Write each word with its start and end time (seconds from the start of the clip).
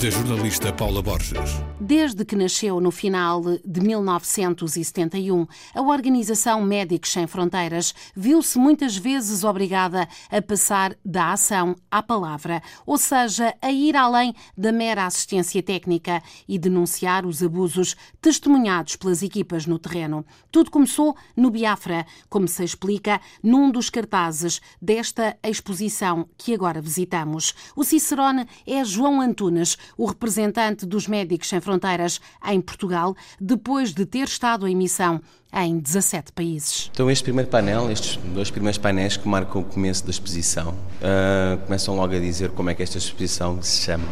da 0.00 0.08
jornalista 0.08 0.72
Paula 0.72 1.02
Borges. 1.02 1.60
Desde 1.78 2.24
que 2.24 2.34
nasceu 2.34 2.80
no 2.80 2.90
final 2.90 3.42
de 3.62 3.80
1971, 3.82 5.46
a 5.74 5.82
Organização 5.82 6.62
Médicos 6.62 7.12
Sem 7.12 7.26
Fronteiras 7.26 7.94
viu-se 8.16 8.58
muitas 8.58 8.96
vezes 8.96 9.44
obrigada 9.44 10.08
a 10.30 10.40
passar 10.40 10.96
da 11.04 11.32
ação 11.32 11.76
à 11.90 12.02
palavra, 12.02 12.62
ou 12.86 12.96
seja, 12.96 13.54
a 13.60 13.70
ir 13.70 13.94
além 13.94 14.34
da 14.56 14.72
mera 14.72 15.04
assistência 15.04 15.62
técnica 15.62 16.22
e 16.48 16.58
denunciar 16.58 17.26
os 17.26 17.42
abusos 17.42 17.94
testemunhados 18.22 18.96
pelas 18.96 19.22
equipas 19.22 19.66
no 19.66 19.78
terreno. 19.78 20.24
Tudo 20.50 20.70
começou 20.70 21.14
no 21.36 21.50
Biafra, 21.50 22.06
como 22.30 22.48
se 22.48 22.64
explica 22.64 23.20
num 23.42 23.70
dos 23.70 23.90
cartazes 23.90 24.62
desta 24.80 25.36
exposição 25.42 26.26
que 26.38 26.54
agora 26.54 26.80
visitamos. 26.80 27.54
O 27.76 27.84
Cicerone 27.84 28.46
é 28.66 28.82
João 28.82 29.20
Antunes, 29.20 29.76
o 29.96 30.06
representante 30.06 30.86
dos 30.86 31.06
Médicos 31.06 31.48
Sem 31.48 31.60
Fronteiras 31.60 32.20
em 32.46 32.60
Portugal, 32.60 33.16
depois 33.40 33.92
de 33.92 34.04
ter 34.04 34.24
estado 34.24 34.66
em 34.66 34.74
missão 34.74 35.20
em 35.52 35.78
17 35.78 36.32
países. 36.32 36.90
Então, 36.92 37.10
este 37.10 37.24
primeiro 37.24 37.50
painel, 37.50 37.90
estes 37.90 38.16
dois 38.32 38.50
primeiros 38.50 38.78
painéis 38.78 39.16
que 39.16 39.26
marcam 39.26 39.62
o 39.62 39.64
começo 39.64 40.04
da 40.04 40.10
exposição, 40.10 40.70
uh, 40.70 41.58
começam 41.64 41.96
logo 41.96 42.14
a 42.14 42.18
dizer 42.18 42.50
como 42.50 42.70
é 42.70 42.74
que 42.74 42.82
esta 42.82 42.98
exposição 42.98 43.60
se 43.62 43.82
chama. 43.82 44.06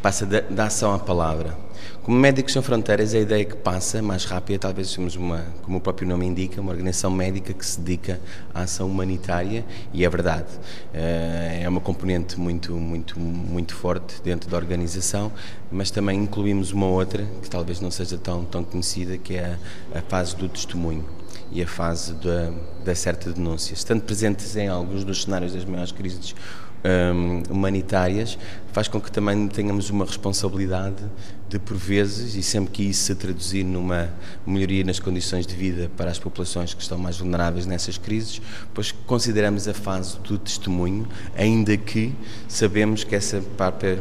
Passa 0.00 0.24
da, 0.24 0.40
da 0.40 0.64
ação 0.64 0.94
à 0.94 0.98
palavra. 0.98 1.69
Como 2.02 2.18
Médicos 2.18 2.54
Sem 2.54 2.62
Fronteiras, 2.62 3.12
a 3.12 3.18
ideia 3.18 3.44
que 3.44 3.54
passa, 3.54 4.00
mais 4.00 4.24
rápida, 4.24 4.58
talvez 4.58 4.88
somos 4.88 5.16
uma, 5.16 5.44
como 5.62 5.76
o 5.76 5.80
próprio 5.82 6.08
nome 6.08 6.24
indica, 6.24 6.58
uma 6.58 6.70
organização 6.70 7.10
médica 7.10 7.52
que 7.52 7.64
se 7.64 7.78
dedica 7.78 8.18
à 8.54 8.62
ação 8.62 8.88
humanitária 8.88 9.66
e 9.92 10.02
é 10.02 10.08
verdade. 10.08 10.48
Eh, 10.94 11.60
é 11.62 11.68
uma 11.68 11.80
componente 11.80 12.40
muito, 12.40 12.72
muito, 12.72 13.20
muito 13.20 13.74
forte 13.74 14.14
dentro 14.24 14.48
da 14.48 14.56
organização, 14.56 15.30
mas 15.70 15.90
também 15.90 16.18
incluímos 16.18 16.72
uma 16.72 16.86
outra, 16.86 17.22
que 17.42 17.50
talvez 17.50 17.82
não 17.82 17.90
seja 17.90 18.16
tão, 18.16 18.46
tão 18.46 18.64
conhecida, 18.64 19.18
que 19.18 19.34
é 19.34 19.58
a, 19.92 19.98
a 19.98 20.00
fase 20.00 20.34
do 20.34 20.48
testemunho 20.48 21.04
e 21.52 21.62
a 21.62 21.66
fase 21.66 22.14
da, 22.14 22.50
da 22.82 22.94
certa 22.94 23.30
denúncia. 23.30 23.74
Estando 23.74 24.00
presentes 24.00 24.56
em 24.56 24.68
alguns 24.68 25.04
dos 25.04 25.24
cenários 25.24 25.52
das 25.52 25.66
maiores 25.66 25.92
crises 25.92 26.34
um, 26.84 27.42
humanitárias, 27.50 28.38
faz 28.72 28.88
com 28.88 29.00
que 29.00 29.10
também 29.10 29.48
tenhamos 29.48 29.90
uma 29.90 30.04
responsabilidade 30.04 31.04
de, 31.48 31.58
por 31.58 31.76
vezes, 31.76 32.36
e 32.36 32.42
sempre 32.42 32.70
que 32.70 32.82
isso 32.84 33.04
se 33.04 33.14
traduzir 33.14 33.64
numa 33.64 34.08
melhoria 34.46 34.84
nas 34.84 35.00
condições 35.00 35.46
de 35.46 35.54
vida 35.54 35.90
para 35.96 36.10
as 36.10 36.18
populações 36.18 36.72
que 36.72 36.80
estão 36.80 36.96
mais 36.96 37.18
vulneráveis 37.18 37.66
nessas 37.66 37.98
crises, 37.98 38.40
pois 38.72 38.92
consideramos 38.92 39.66
a 39.66 39.74
fase 39.74 40.18
do 40.20 40.38
testemunho, 40.38 41.08
ainda 41.36 41.76
que 41.76 42.14
sabemos 42.46 43.02
que 43.02 43.16
essa 43.16 43.42
própria 43.56 43.98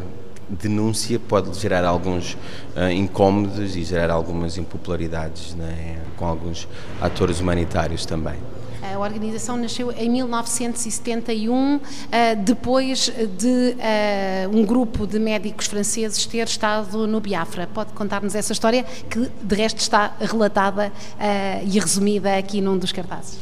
denúncia 0.49 1.19
pode 1.19 1.57
gerar 1.59 1.85
alguns 1.85 2.33
uh, 2.75 2.91
incómodos 2.91 3.75
e 3.75 3.83
gerar 3.83 4.11
algumas 4.11 4.57
impopularidades 4.57 5.53
né, 5.53 5.99
com 6.17 6.25
alguns 6.25 6.67
atores 6.99 7.39
humanitários 7.39 8.05
também. 8.05 8.35
A 8.81 8.97
organização 8.97 9.57
nasceu 9.57 9.91
em 9.91 10.09
1971, 10.09 11.79
eh, 12.11 12.35
depois 12.35 13.11
de 13.37 13.75
eh, 13.79 14.47
um 14.51 14.65
grupo 14.65 15.05
de 15.05 15.19
médicos 15.19 15.67
franceses 15.67 16.25
ter 16.25 16.47
estado 16.47 17.05
no 17.05 17.19
Biafra. 17.19 17.67
Pode 17.67 17.91
contar-nos 17.93 18.35
essa 18.35 18.53
história, 18.53 18.83
que 18.83 19.29
de 19.41 19.55
resto 19.55 19.79
está 19.79 20.15
relatada 20.19 20.91
eh, 21.19 21.61
e 21.65 21.79
resumida 21.79 22.37
aqui 22.37 22.61
num 22.61 22.77
dos 22.77 22.91
cartazes. 22.91 23.37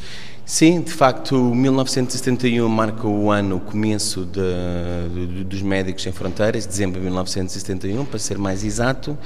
Sim, 0.50 0.80
de 0.80 0.92
facto, 0.92 1.36
1971 1.36 2.66
marca 2.70 3.06
o 3.06 3.30
ano, 3.30 3.56
o 3.56 3.60
começo 3.60 4.24
de, 4.24 4.40
de, 5.26 5.44
dos 5.44 5.60
Médicos 5.60 6.02
Sem 6.02 6.10
Fronteiras, 6.10 6.64
dezembro 6.64 6.98
de 6.98 7.04
1971, 7.04 8.02
para 8.06 8.18
ser 8.18 8.38
mais 8.38 8.64
exato. 8.64 9.16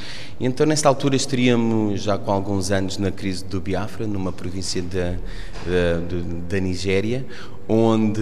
E 0.41 0.45
então, 0.45 0.67
nessa 0.67 0.89
altura, 0.89 1.15
estaríamos 1.15 2.03
já 2.03 2.19
com 2.19 2.33
alguns 2.33 2.73
anos 2.73 2.99
na 2.99 3.13
crise 3.13 3.45
do 3.45 3.61
Biafra, 3.61 4.05
numa 4.05 4.33
província 4.33 4.83
da 4.83 6.61
Nigéria, 6.61 7.25
onde 7.69 8.21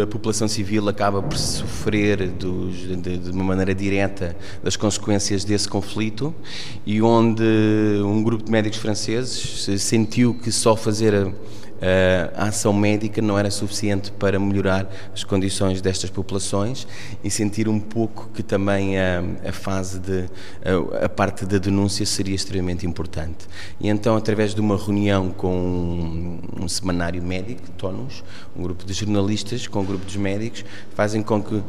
a 0.00 0.06
população 0.06 0.46
civil 0.46 0.88
acaba 0.88 1.20
por 1.20 1.36
sofrer 1.36 2.28
dos, 2.28 2.76
de, 2.76 3.18
de, 3.18 3.30
uma 3.32 3.42
maneira 3.42 3.74
direta 3.74 4.36
das 4.62 4.76
consequências 4.76 5.42
desse 5.42 5.68
conflito 5.68 6.32
e 6.86 7.02
onde 7.02 7.42
um 8.04 8.22
grupo 8.22 8.44
de 8.44 8.52
médicos 8.52 8.78
franceses 8.78 9.68
sentiu 9.80 10.32
que 10.32 10.52
só 10.52 10.76
fazer 10.76 11.34
a 11.80 12.40
a 12.40 12.48
ação 12.48 12.72
médica 12.72 13.20
não 13.20 13.38
era 13.38 13.50
suficiente 13.50 14.10
para 14.12 14.38
melhorar 14.38 14.90
as 15.14 15.24
condições 15.24 15.80
destas 15.80 16.10
populações 16.10 16.86
e 17.22 17.30
sentir 17.30 17.68
um 17.68 17.78
pouco 17.78 18.30
que 18.32 18.42
também 18.42 18.98
a, 18.98 19.22
a 19.46 19.52
fase 19.52 19.98
de 19.98 20.24
a, 20.64 21.04
a, 21.04 21.08
parte 21.08 21.44
da 21.44 21.58
denúncia 21.58 22.04
seria 22.06 22.34
extremamente 22.34 22.86
importante. 22.86 23.46
E 23.80 23.88
então, 23.88 24.16
através 24.16 24.54
de 24.54 24.60
uma 24.60 24.76
reunião 24.76 25.30
com 25.30 25.54
um, 25.54 26.64
um 26.64 26.68
semanário 26.68 27.22
médico, 27.22 27.70
Tonus, 27.72 28.24
um 28.56 28.62
grupo 28.62 28.84
de 28.84 28.92
jornalistas 28.92 29.66
com 29.66 29.80
um 29.80 29.84
grupo 29.84 30.04
dos 30.04 30.16
médicos, 30.16 30.64
fazem 30.94 31.22
com 31.22 31.42
que 31.42 31.56
eh, 31.56 31.62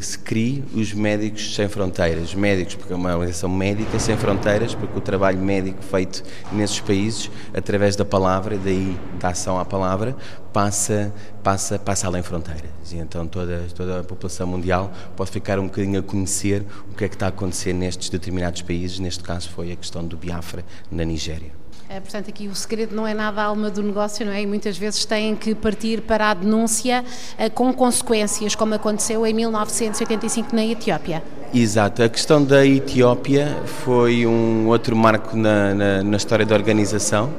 se 0.00 0.18
crie 0.18 0.64
os 0.74 0.92
Médicos 0.92 1.54
Sem 1.54 1.68
Fronteiras. 1.68 2.34
Médicos, 2.34 2.74
porque 2.74 2.92
é 2.92 2.96
uma 2.96 3.12
organização 3.12 3.48
médica 3.48 3.98
sem 3.98 4.16
fronteiras, 4.16 4.74
porque 4.74 4.98
o 4.98 5.00
trabalho 5.00 5.38
médico 5.38 5.82
feito 5.82 6.22
nesses 6.52 6.80
países, 6.80 7.30
através 7.52 7.96
da 7.96 8.04
palavra, 8.04 8.58
daí 8.58 8.96
da 9.20 9.28
ação 9.28 9.58
à 9.58 9.64
palavra, 9.64 10.16
passa, 10.52 11.12
passa, 11.42 11.78
passa 11.78 12.06
além 12.06 12.22
fronteiras. 12.22 12.92
E 12.92 12.96
então 12.96 13.26
toda, 13.26 13.64
toda 13.74 14.00
a 14.00 14.04
população 14.04 14.46
mundial 14.46 14.92
pode 15.16 15.30
ficar 15.30 15.58
um 15.58 15.66
bocadinho 15.66 16.00
a 16.00 16.02
conhecer 16.02 16.64
o 16.90 16.94
que 16.94 17.04
é 17.04 17.08
que 17.08 17.14
está 17.14 17.26
a 17.26 17.28
acontecer 17.28 17.72
nestes 17.72 18.08
determinados 18.08 18.62
países. 18.62 18.98
Neste 18.98 19.22
caso 19.22 19.48
foi 19.50 19.72
a 19.72 19.76
questão 19.76 20.04
do 20.04 20.16
Biafra, 20.16 20.64
na 20.90 21.04
Nigéria. 21.04 21.63
É, 21.94 22.00
portanto, 22.00 22.28
aqui 22.28 22.48
o 22.48 22.54
segredo 22.56 22.92
não 22.92 23.06
é 23.06 23.14
nada 23.14 23.40
a 23.40 23.44
alma 23.44 23.70
do 23.70 23.80
negócio, 23.80 24.26
não 24.26 24.32
é? 24.32 24.42
E 24.42 24.46
muitas 24.48 24.76
vezes 24.76 25.04
têm 25.04 25.36
que 25.36 25.54
partir 25.54 26.00
para 26.00 26.30
a 26.30 26.34
denúncia 26.34 27.04
eh, 27.38 27.48
com 27.48 27.72
consequências, 27.72 28.56
como 28.56 28.74
aconteceu 28.74 29.24
em 29.24 29.32
1985 29.32 30.56
na 30.56 30.66
Etiópia. 30.66 31.22
Exato. 31.54 32.02
A 32.02 32.08
questão 32.08 32.42
da 32.42 32.66
Etiópia 32.66 33.62
foi 33.84 34.26
um 34.26 34.66
outro 34.66 34.96
marco 34.96 35.36
na, 35.36 35.72
na, 35.72 36.02
na 36.02 36.16
história 36.16 36.44
da 36.44 36.56
organização. 36.56 37.32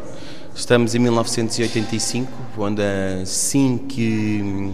Estamos 0.55 0.95
em 0.95 0.99
1985, 0.99 2.31
onde 2.57 2.81
assim 3.21 3.77
que 3.77 4.71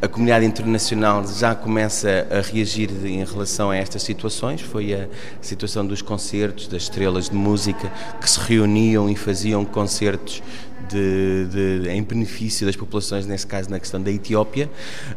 a 0.00 0.06
comunidade 0.06 0.44
internacional 0.44 1.26
já 1.26 1.54
começa 1.54 2.26
a 2.30 2.40
reagir 2.40 2.90
em 3.04 3.24
relação 3.24 3.70
a 3.70 3.76
estas 3.76 4.02
situações. 4.02 4.60
Foi 4.60 4.92
a 4.92 5.08
situação 5.40 5.86
dos 5.86 6.02
concertos, 6.02 6.68
das 6.68 6.82
estrelas 6.82 7.30
de 7.30 7.34
música 7.34 7.90
que 8.20 8.28
se 8.28 8.38
reuniam 8.38 9.08
e 9.08 9.16
faziam 9.16 9.64
concertos 9.64 10.42
de, 10.88 11.46
de, 11.82 11.90
em 11.90 12.02
benefício 12.02 12.66
das 12.66 12.76
populações, 12.76 13.26
nesse 13.26 13.46
caso 13.46 13.70
na 13.70 13.78
questão 13.78 14.00
da 14.00 14.10
Etiópia. 14.10 14.70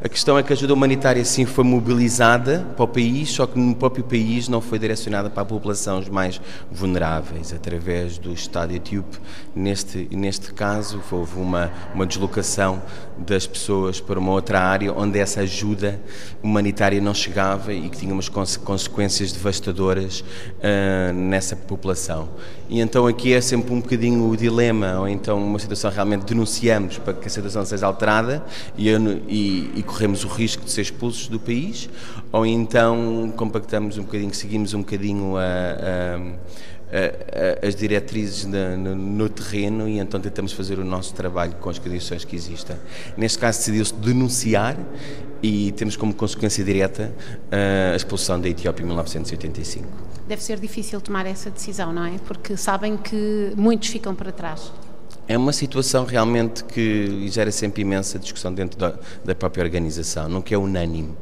A 0.03 0.09
questão 0.09 0.37
é 0.37 0.43
que 0.43 0.51
a 0.53 0.55
ajuda 0.55 0.73
humanitária 0.73 1.23
sim 1.25 1.45
foi 1.45 1.63
mobilizada 1.63 2.65
para 2.75 2.83
o 2.85 2.87
país, 2.87 3.29
só 3.29 3.45
que 3.45 3.59
no 3.59 3.75
próprio 3.75 4.03
país 4.03 4.47
não 4.47 4.61
foi 4.61 4.79
direcionada 4.79 5.29
para 5.29 5.43
a 5.43 5.45
população 5.45 6.03
mais 6.11 6.39
vulneráveis, 6.71 7.53
através 7.53 8.17
do 8.17 8.31
Estado 8.31 8.73
etíope. 8.73 9.17
Neste, 9.55 10.07
neste 10.11 10.53
caso, 10.53 11.01
houve 11.11 11.39
uma, 11.39 11.71
uma 11.93 12.05
deslocação 12.05 12.81
das 13.17 13.45
pessoas 13.45 13.99
para 13.99 14.19
uma 14.19 14.31
outra 14.31 14.61
área 14.61 14.93
onde 14.93 15.19
essa 15.19 15.41
ajuda 15.41 15.99
humanitária 16.41 17.01
não 17.01 17.13
chegava 17.13 17.73
e 17.73 17.89
que 17.89 17.97
tinha 17.97 18.13
umas 18.13 18.29
consequências 18.29 19.31
devastadoras 19.31 20.21
uh, 20.21 21.13
nessa 21.13 21.55
população. 21.55 22.29
E 22.69 22.79
então 22.79 23.07
aqui 23.07 23.33
é 23.33 23.41
sempre 23.41 23.73
um 23.73 23.81
bocadinho 23.81 24.29
o 24.29 24.37
dilema, 24.37 24.99
ou 24.99 25.07
então 25.07 25.48
uma 25.49 25.59
situação 25.59 25.91
realmente 25.91 26.25
denunciamos 26.25 26.97
para 26.97 27.13
que 27.13 27.27
a 27.27 27.29
situação 27.29 27.65
seja 27.65 27.85
alterada 27.85 28.43
e, 28.77 28.89
e, 28.89 29.71
e, 29.75 29.83
corremos 29.83 30.23
o 30.23 30.27
risco 30.27 30.63
de 30.63 30.71
ser 30.71 30.81
expulsos 30.81 31.27
do 31.27 31.39
país, 31.39 31.89
ou 32.31 32.45
então 32.45 33.33
compactamos 33.35 33.97
um 33.97 34.03
bocadinho, 34.03 34.33
seguimos 34.33 34.73
um 34.73 34.79
bocadinho 34.79 35.37
a, 35.37 35.41
a, 36.91 37.67
as 37.67 37.75
diretrizes 37.75 38.45
no, 38.45 38.77
no, 38.77 38.95
no, 38.95 39.29
terreno 39.29 39.87
e 39.87 39.99
então 39.99 40.19
tentamos 40.19 40.51
fazer 40.53 40.79
o 40.79 40.85
nosso 40.85 41.13
trabalho 41.13 41.53
com 41.59 41.69
as 41.69 41.77
condições 41.77 42.25
que 42.25 42.35
existem. 42.35 42.75
Neste 43.15 43.37
caso 43.37 43.59
decidiu-se 43.59 43.93
denunciar 43.93 44.77
e 45.41 45.71
temos 45.73 45.95
como 45.95 46.13
consequência 46.13 46.63
direta 46.63 47.13
a 47.93 47.95
expulsão 47.95 48.39
da 48.39 48.49
Etiópia 48.49 48.83
em 48.83 48.87
1985. 48.87 49.87
Deve 50.27 50.43
ser 50.43 50.59
difícil 50.59 50.99
tomar 51.01 51.25
essa 51.25 51.49
decisão, 51.49 51.91
não 51.93 52.05
é? 52.05 52.17
Porque 52.25 52.55
sabem 52.57 52.97
que 52.97 53.53
muitos 53.55 53.89
ficam 53.89 54.13
para 54.13 54.31
trás. 54.31 54.71
É 55.29 55.37
uma 55.37 55.53
situação 55.53 56.05
realmente 56.05 56.63
que 56.63 57.27
gera 57.29 57.51
sempre 57.51 57.83
imensa 57.83 58.17
discussão 58.17 58.51
dentro 58.51 58.79
da, 58.79 58.95
da 59.23 59.35
própria 59.35 59.63
organização, 59.63 60.27
nunca 60.27 60.55
é 60.55 60.57
unânime. 60.57 61.15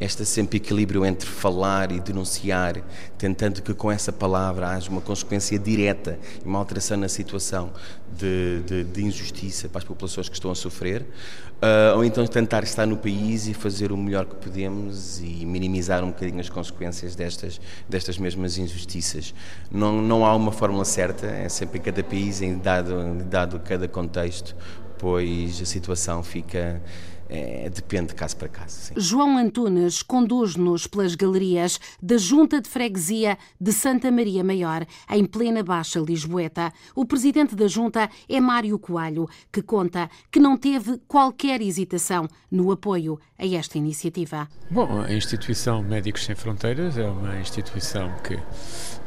Este 0.00 0.24
sempre 0.24 0.56
equilíbrio 0.56 1.04
entre 1.06 1.28
falar 1.28 1.92
e 1.92 2.00
denunciar, 2.00 2.82
tentando 3.16 3.62
que 3.62 3.72
com 3.72 3.90
essa 3.90 4.12
palavra 4.12 4.68
haja 4.68 4.90
uma 4.90 5.00
consequência 5.00 5.58
direta 5.58 6.18
e 6.44 6.48
uma 6.48 6.58
alteração 6.58 6.96
na 6.96 7.08
situação 7.08 7.72
de, 8.16 8.62
de, 8.66 8.84
de 8.84 9.04
injustiça 9.04 9.68
para 9.68 9.78
as 9.78 9.84
populações 9.84 10.28
que 10.28 10.34
estão 10.34 10.50
a 10.50 10.54
sofrer, 10.54 11.02
uh, 11.02 11.96
ou 11.96 12.04
então 12.04 12.26
tentar 12.26 12.62
estar 12.64 12.86
no 12.86 12.96
país 12.96 13.46
e 13.46 13.54
fazer 13.54 13.92
o 13.92 13.96
melhor 13.96 14.26
que 14.26 14.34
podemos 14.34 15.20
e 15.20 15.46
minimizar 15.46 16.02
um 16.02 16.08
bocadinho 16.08 16.40
as 16.40 16.48
consequências 16.48 17.14
destas, 17.14 17.60
destas 17.88 18.18
mesmas 18.18 18.58
injustiças. 18.58 19.34
Não, 19.70 20.00
não 20.00 20.24
há 20.24 20.34
uma 20.34 20.52
fórmula 20.52 20.84
certa, 20.84 21.26
é 21.26 21.48
sempre 21.48 21.78
em 21.78 21.82
cada 21.82 22.02
país, 22.02 22.42
em 22.42 22.58
dado, 22.58 22.94
dado 23.24 23.60
cada 23.60 23.88
contexto, 23.88 24.54
pois 24.98 25.60
a 25.60 25.64
situação 25.64 26.22
fica 26.22 26.80
é, 27.28 27.70
depende 27.70 28.08
de 28.08 28.14
caso 28.14 28.36
para 28.36 28.48
caso. 28.48 28.70
Sim. 28.70 28.94
João 28.96 29.36
Antunes 29.38 30.02
conduz-nos 30.02 30.86
pelas 30.86 31.14
galerias 31.14 31.80
da 32.02 32.16
Junta 32.16 32.60
de 32.60 32.68
Freguesia 32.68 33.38
de 33.60 33.72
Santa 33.72 34.10
Maria 34.10 34.44
Maior, 34.44 34.86
em 35.10 35.24
plena 35.24 35.62
Baixa 35.62 36.00
Lisboeta. 36.00 36.72
O 36.94 37.04
presidente 37.04 37.54
da 37.54 37.66
Junta 37.66 38.08
é 38.28 38.40
Mário 38.40 38.78
Coelho, 38.78 39.28
que 39.52 39.62
conta 39.62 40.10
que 40.30 40.38
não 40.38 40.56
teve 40.56 40.98
qualquer 41.08 41.60
hesitação 41.60 42.28
no 42.50 42.70
apoio 42.70 43.18
a 43.38 43.46
esta 43.46 43.78
iniciativa. 43.78 44.48
Bom, 44.70 45.02
a 45.02 45.12
instituição 45.12 45.82
Médicos 45.82 46.24
Sem 46.24 46.34
Fronteiras 46.34 46.96
é 46.96 47.06
uma 47.06 47.36
instituição 47.36 48.14
que 48.22 48.38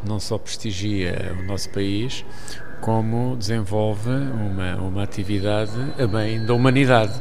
não 0.06 0.20
só 0.20 0.38
prestigia 0.38 1.36
o 1.40 1.44
nosso 1.44 1.70
país, 1.70 2.26
como 2.82 3.36
desenvolve 3.36 4.10
uma, 4.10 4.76
uma 4.76 5.04
atividade 5.04 5.72
a 6.00 6.06
bem 6.06 6.46
da 6.46 6.54
humanidade 6.54 7.20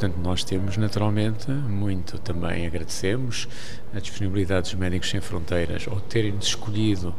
Portanto, 0.00 0.18
nós 0.22 0.42
temos 0.42 0.78
naturalmente 0.78 1.50
muito 1.50 2.18
também 2.20 2.66
agradecemos 2.66 3.46
a 3.94 4.00
disponibilidade 4.00 4.70
dos 4.70 4.80
Médicos 4.80 5.10
Sem 5.10 5.20
Fronteiras 5.20 5.86
ao 5.86 6.00
terem 6.00 6.38
escolhido 6.38 7.14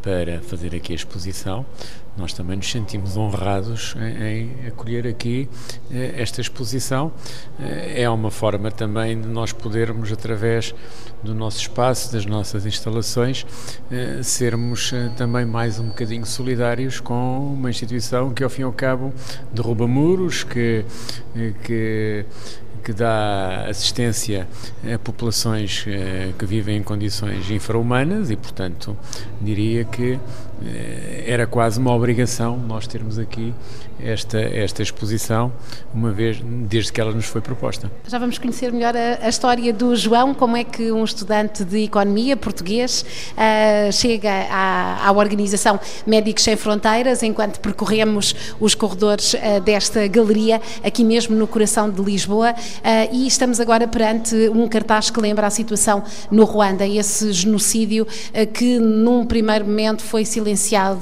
para 0.00 0.40
fazer 0.40 0.72
aqui 0.72 0.92
a 0.92 0.94
exposição. 0.94 1.66
Nós 2.16 2.32
também 2.32 2.56
nos 2.56 2.70
sentimos 2.70 3.16
honrados 3.16 3.94
em, 3.96 4.24
em 4.24 4.66
acolher 4.66 5.06
aqui 5.06 5.48
eh, 5.90 6.14
esta 6.16 6.40
exposição. 6.40 7.12
Eh, 7.58 8.02
é 8.02 8.10
uma 8.10 8.30
forma 8.30 8.70
também 8.70 9.20
de 9.20 9.28
nós 9.28 9.52
podermos, 9.52 10.12
através 10.12 10.74
do 11.22 11.34
nosso 11.34 11.58
espaço, 11.58 12.12
das 12.12 12.24
nossas 12.24 12.64
instalações, 12.66 13.46
eh, 13.90 14.20
sermos 14.22 14.92
eh, 14.92 15.10
também 15.16 15.44
mais 15.44 15.78
um 15.78 15.88
bocadinho 15.88 16.24
solidários 16.24 17.00
com 17.00 17.54
uma 17.54 17.70
instituição 17.70 18.32
que, 18.32 18.42
ao 18.42 18.50
fim 18.50 18.62
e 18.62 18.64
ao 18.64 18.72
cabo, 18.72 19.12
derruba 19.52 19.86
muros, 19.86 20.42
que, 20.42 20.84
eh, 21.36 21.52
que 21.62 22.26
que 22.82 22.94
dá 22.94 23.66
assistência 23.68 24.48
a 24.82 24.98
populações 24.98 25.84
que 26.38 26.46
vivem 26.46 26.78
em 26.78 26.82
condições 26.82 27.50
infra-humanas 27.50 28.30
e, 28.30 28.36
portanto, 28.36 28.96
diria 29.38 29.84
que 29.84 30.18
era 31.26 31.46
quase 31.46 31.78
uma 31.78 31.94
obrigação 31.94 32.56
nós 32.56 32.86
termos 32.86 33.18
aqui 33.18 33.54
esta, 34.02 34.38
esta 34.38 34.82
exposição, 34.82 35.52
uma 35.94 36.10
vez, 36.10 36.38
desde 36.42 36.92
que 36.92 37.00
ela 37.00 37.12
nos 37.12 37.26
foi 37.26 37.40
proposta. 37.40 37.90
Já 38.06 38.18
vamos 38.18 38.38
conhecer 38.38 38.72
melhor 38.72 38.94
a, 38.96 39.18
a 39.22 39.28
história 39.28 39.72
do 39.72 39.94
João, 39.94 40.34
como 40.34 40.56
é 40.56 40.64
que 40.64 40.90
um 40.90 41.04
estudante 41.04 41.64
de 41.64 41.84
economia 41.84 42.36
português 42.36 43.04
uh, 43.32 43.92
chega 43.92 44.30
à, 44.50 45.06
à, 45.06 45.12
organização 45.12 45.78
Médicos 46.06 46.44
Sem 46.44 46.56
Fronteiras, 46.56 47.22
enquanto 47.22 47.60
percorremos 47.60 48.34
os 48.58 48.74
corredores 48.74 49.34
uh, 49.34 49.60
desta 49.62 50.06
galeria, 50.08 50.60
aqui 50.82 51.04
mesmo 51.04 51.36
no 51.36 51.46
coração 51.46 51.90
de 51.90 52.00
Lisboa, 52.02 52.52
uh, 52.52 53.14
e 53.14 53.26
estamos 53.26 53.60
agora 53.60 53.86
perante 53.86 54.34
um 54.48 54.66
cartaz 54.68 55.10
que 55.10 55.20
lembra 55.20 55.46
a 55.46 55.50
situação 55.50 56.02
no 56.30 56.44
Ruanda, 56.44 56.86
esse 56.86 57.32
genocídio 57.32 58.06
que 58.54 58.78
num 58.78 59.26
primeiro 59.26 59.64
momento 59.64 60.02
foi 60.02 60.24
silenciado 60.24 60.49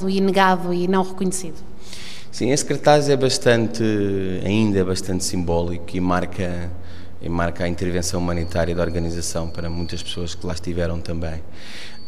e 0.08 0.20
negado 0.20 0.72
e 0.72 0.88
não 0.88 1.02
reconhecido. 1.02 1.56
Sim, 2.30 2.50
esse 2.50 2.64
cartaz 2.64 3.08
é 3.08 3.16
bastante, 3.16 3.82
ainda 4.44 4.78
é 4.78 4.84
bastante 4.84 5.24
simbólico 5.24 5.96
e 5.96 6.00
marca, 6.00 6.70
e 7.20 7.28
marca 7.28 7.64
a 7.64 7.68
intervenção 7.68 8.20
humanitária 8.20 8.74
da 8.74 8.82
organização 8.82 9.48
para 9.48 9.68
muitas 9.68 10.02
pessoas 10.02 10.34
que 10.34 10.46
lá 10.46 10.52
estiveram 10.52 11.00
também. 11.00 11.42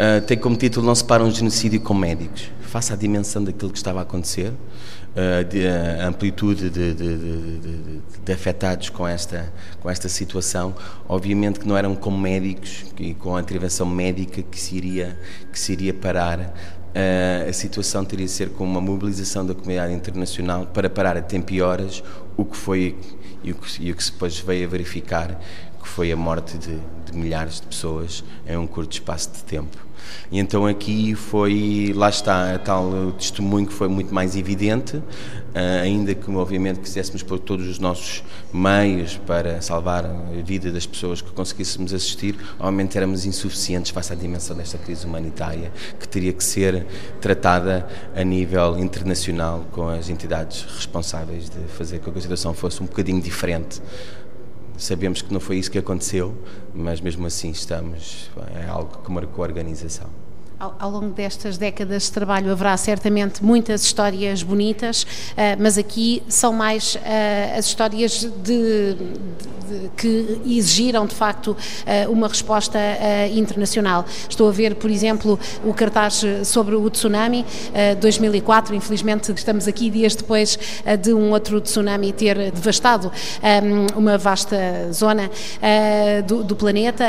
Uh, 0.00 0.20
tem 0.26 0.38
como 0.38 0.56
título 0.56 0.86
Não 0.86 0.94
se 0.94 1.04
para 1.04 1.22
um 1.22 1.30
genocídio 1.30 1.80
com 1.80 1.92
médicos. 1.92 2.50
Faça 2.62 2.94
a 2.94 2.96
dimensão 2.96 3.42
daquilo 3.44 3.70
que 3.70 3.76
estava 3.76 3.98
a 3.98 4.02
acontecer, 4.02 4.50
uh, 4.50 5.44
de, 5.46 5.66
a 5.66 6.06
amplitude 6.06 6.70
de, 6.70 6.94
de, 6.94 8.00
de, 8.24 8.32
afetados 8.32 8.88
com 8.88 9.06
esta, 9.06 9.52
com 9.80 9.90
esta 9.90 10.08
situação. 10.08 10.74
Obviamente 11.08 11.60
que 11.60 11.68
não 11.68 11.76
eram 11.76 11.94
como 11.94 12.16
médicos 12.16 12.86
e 12.98 13.12
com 13.12 13.36
a 13.36 13.40
intervenção 13.40 13.84
médica 13.84 14.42
que 14.42 14.58
se 14.58 14.76
iria, 14.76 15.18
que 15.52 15.58
se 15.58 15.72
iria 15.72 15.92
parar 15.92 16.54
Uh, 16.90 17.48
a 17.48 17.52
situação 17.52 18.04
teria 18.04 18.26
de 18.26 18.32
ser 18.32 18.50
com 18.50 18.64
uma 18.64 18.80
mobilização 18.80 19.46
da 19.46 19.54
comunidade 19.54 19.94
internacional 19.94 20.66
para 20.66 20.90
parar 20.90 21.16
a 21.16 21.22
tempo 21.22 21.52
e 21.52 21.62
horas 21.62 22.02
o 22.36 22.44
que 22.44 22.56
foi 22.56 22.96
e 23.44 23.52
o 23.52 23.54
que, 23.54 23.84
e 23.84 23.92
o 23.92 23.94
que 23.94 24.04
depois 24.04 24.38
veio 24.40 24.66
a 24.66 24.70
verificar, 24.70 25.40
que 25.80 25.88
foi 25.88 26.12
a 26.12 26.16
morte 26.16 26.58
de, 26.58 26.76
de 27.06 27.16
milhares 27.16 27.60
de 27.60 27.66
pessoas 27.68 28.24
em 28.46 28.56
um 28.56 28.66
curto 28.66 28.92
espaço 28.92 29.30
de 29.30 29.44
tempo. 29.44 29.78
E 30.30 30.38
então 30.38 30.66
aqui 30.66 31.14
foi, 31.14 31.92
lá 31.94 32.08
está, 32.08 32.54
a 32.54 32.58
tal 32.58 33.12
testemunho 33.12 33.66
que 33.66 33.72
foi 33.72 33.88
muito 33.88 34.14
mais 34.14 34.36
evidente, 34.36 35.02
ainda 35.54 36.14
que 36.14 36.30
obviamente 36.30 36.80
quiséssemos 36.80 37.22
pôr 37.22 37.38
todos 37.38 37.66
os 37.66 37.78
nossos 37.78 38.22
meios 38.52 39.16
para 39.26 39.60
salvar 39.60 40.04
a 40.04 40.42
vida 40.44 40.70
das 40.70 40.86
pessoas 40.86 41.20
que 41.20 41.30
conseguíssemos 41.32 41.92
assistir, 41.92 42.36
obviamente 42.58 42.96
éramos 42.96 43.26
insuficientes 43.26 43.90
face 43.90 44.12
à 44.12 44.16
dimensão 44.16 44.56
desta 44.56 44.78
crise 44.78 45.06
humanitária, 45.06 45.72
que 45.98 46.06
teria 46.06 46.32
que 46.32 46.44
ser 46.44 46.86
tratada 47.20 47.88
a 48.14 48.22
nível 48.22 48.78
internacional 48.78 49.66
com 49.72 49.88
as 49.88 50.08
entidades 50.08 50.62
responsáveis 50.62 51.50
de 51.50 51.60
fazer 51.76 51.98
com 52.00 52.12
que 52.12 52.18
a 52.18 52.22
situação 52.22 52.54
fosse 52.54 52.82
um 52.82 52.86
bocadinho 52.86 53.20
diferente. 53.20 53.82
Sabemos 54.76 55.20
que 55.20 55.32
não 55.32 55.40
foi 55.40 55.58
isso 55.58 55.70
que 55.70 55.78
aconteceu, 55.78 56.34
mas 56.74 57.00
mesmo 57.00 57.26
assim 57.26 57.50
estamos, 57.50 58.30
é 58.54 58.66
algo 58.66 58.98
que 59.04 59.10
marcou 59.10 59.44
a 59.44 59.48
organização. 59.48 60.08
Ao, 60.60 60.90
longo 60.90 61.08
destas 61.08 61.56
décadas 61.56 62.02
de 62.02 62.12
trabalho 62.12 62.52
haverá 62.52 62.76
certamente 62.76 63.42
muitas 63.42 63.82
histórias 63.82 64.42
bonitas, 64.42 65.04
uh, 65.04 65.56
mas 65.58 65.78
aqui 65.78 66.22
são 66.28 66.52
mais 66.52 66.96
uh, 66.96 67.58
as 67.58 67.64
histórias 67.64 68.28
de, 68.44 68.94
de, 68.94 69.90
que 69.96 70.38
exigiram 70.44 71.06
de 71.06 71.14
facto 71.14 71.56
uh, 71.56 72.12
uma 72.12 72.28
resposta 72.28 72.78
internacional. 73.32 74.04
Estou 74.28 74.50
a 74.50 74.52
ver, 74.52 74.74
por 74.74 74.90
exemplo, 74.90 75.40
o 75.64 75.72
cartaz 75.72 76.22
sobre 76.44 76.74
o 76.74 76.90
tsunami 76.90 77.46
2004. 77.98 78.74
Infelizmente, 78.74 79.32
estamos 79.32 79.66
aqui 79.66 79.88
dias 79.88 80.14
depois 80.14 80.58
de 81.00 81.14
um 81.14 81.30
outro 81.30 81.60
tsunami 81.60 82.12
ter 82.12 82.50
devastado 82.50 83.10
um, 83.64 83.98
uma 83.98 84.18
vasta 84.18 84.92
zona 84.92 85.30
do, 86.26 86.42
do, 86.42 86.56
planeta, 86.56 87.04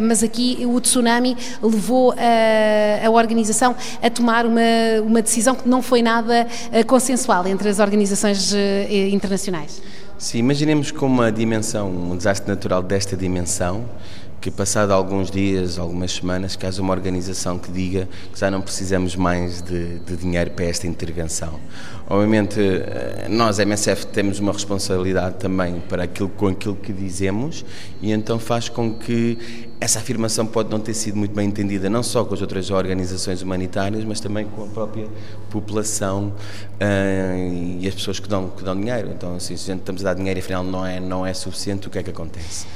mas 0.00 0.22
aqui 0.22 0.64
o 0.66 0.80
tsunami 0.80 1.36
levou 1.62 2.12
a 2.12 2.87
a 3.04 3.10
organização 3.10 3.74
a 4.02 4.10
tomar 4.10 4.46
uma, 4.46 4.60
uma 5.04 5.22
decisão 5.22 5.54
que 5.54 5.68
não 5.68 5.82
foi 5.82 6.02
nada 6.02 6.46
eh, 6.72 6.82
consensual 6.84 7.46
entre 7.46 7.68
as 7.68 7.78
organizações 7.78 8.52
eh, 8.54 9.08
internacionais. 9.10 9.80
Sim, 10.18 10.38
imaginemos 10.38 10.90
com 10.90 11.06
uma 11.06 11.30
dimensão, 11.30 11.88
um 11.88 12.16
desastre 12.16 12.48
natural 12.48 12.82
desta 12.82 13.16
dimensão, 13.16 13.84
que 14.40 14.50
passado 14.50 14.92
alguns 14.92 15.30
dias, 15.30 15.78
algumas 15.78 16.12
semanas, 16.12 16.54
que 16.54 16.64
haja 16.64 16.80
uma 16.80 16.92
organização 16.92 17.58
que 17.58 17.70
diga 17.70 18.08
que 18.32 18.38
já 18.38 18.50
não 18.50 18.60
precisamos 18.60 19.16
mais 19.16 19.60
de, 19.62 19.98
de 19.98 20.16
dinheiro 20.16 20.50
para 20.52 20.64
esta 20.66 20.86
intervenção. 20.86 21.58
Obviamente, 22.08 22.60
eh, 22.60 23.26
nós, 23.28 23.58
MSF, 23.58 24.06
temos 24.06 24.38
uma 24.38 24.52
responsabilidade 24.52 25.36
também 25.36 25.80
para 25.88 26.04
aquilo, 26.04 26.28
com 26.28 26.48
aquilo 26.48 26.76
que 26.76 26.92
dizemos 26.92 27.64
e 28.00 28.12
então 28.12 28.38
faz 28.38 28.68
com 28.68 28.94
que 28.94 29.67
essa 29.80 30.00
afirmação 30.00 30.44
pode 30.44 30.70
não 30.70 30.80
ter 30.80 30.94
sido 30.94 31.16
muito 31.16 31.34
bem 31.34 31.48
entendida, 31.48 31.88
não 31.88 32.02
só 32.02 32.24
com 32.24 32.34
as 32.34 32.40
outras 32.40 32.70
organizações 32.70 33.42
humanitárias, 33.42 34.04
mas 34.04 34.18
também 34.18 34.44
com 34.46 34.64
a 34.64 34.66
própria 34.66 35.06
população 35.50 36.32
uh, 36.80 37.78
e 37.80 37.86
as 37.86 37.94
pessoas 37.94 38.18
que 38.18 38.28
dão, 38.28 38.50
que 38.50 38.64
dão 38.64 38.78
dinheiro. 38.78 39.10
Então, 39.14 39.36
assim, 39.36 39.56
se 39.56 39.70
a 39.70 39.74
gente 39.74 39.82
estamos 39.82 40.04
a 40.04 40.12
dar 40.12 40.14
dinheiro 40.14 40.38
e 40.38 40.42
afinal 40.42 40.64
não 40.64 40.84
é, 40.84 40.98
não 40.98 41.24
é 41.24 41.32
suficiente, 41.32 41.86
o 41.86 41.90
que 41.90 41.98
é 41.98 42.02
que 42.02 42.10
acontece? 42.10 42.66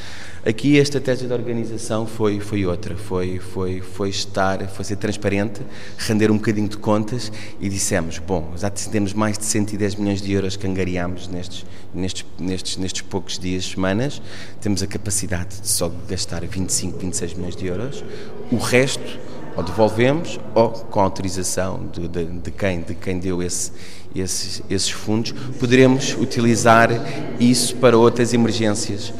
Aqui 0.45 0.77
a 0.77 0.83
estratégia 0.83 1.29
da 1.29 1.37
organização 1.37 2.05
foi, 2.05 2.41
foi 2.41 2.67
outra, 2.67 2.97
foi, 2.97 3.39
foi, 3.39 3.81
foi 3.81 4.09
estar, 4.09 4.67
foi 4.71 4.85
ser 4.85 4.97
transparente, 4.97 5.61
render 5.97 6.33
um 6.33 6.37
bocadinho 6.37 6.69
de 6.69 6.77
contas 6.77 7.31
e 7.61 7.69
dissemos, 7.69 8.19
bom, 8.19 8.53
já 8.57 8.69
temos 8.69 9.13
mais 9.13 9.39
de 9.39 9.45
110 9.45 9.95
milhões 9.95 10.21
de 10.21 10.33
euros 10.33 10.57
que 10.57 10.67
angariámos 10.67 11.29
nestes, 11.29 11.65
nestes, 11.95 12.27
nestes, 12.41 12.77
nestes 12.77 13.03
poucos 13.03 13.39
dias, 13.39 13.67
semanas, 13.67 14.21
temos 14.61 14.83
a 14.83 14.87
capacidade 14.89 15.61
de 15.61 15.69
só 15.69 15.89
gastar 16.09 16.45
25, 16.45 16.99
26 16.99 17.35
milhões 17.35 17.55
de 17.55 17.67
euros, 17.69 18.05
o 18.51 18.57
resto 18.57 19.21
ou 19.57 19.63
devolvemos 19.63 20.41
ou 20.57 20.71
com 20.71 20.99
autorização 20.99 21.89
de, 21.93 22.09
de, 22.09 22.25
de 22.25 22.51
quem, 22.51 22.81
de 22.81 22.95
quem 22.97 23.21
deu 23.21 23.45
esse, 23.45 23.71
esses, 24.13 24.61
esses 24.69 24.91
fundos, 24.91 25.31
poderemos 25.61 26.17
utilizar 26.19 26.91
isso 27.39 27.77
para 27.77 27.97
outras 27.97 28.35
emergências 28.35 29.13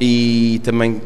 e 0.00 0.60
também 0.64 1.00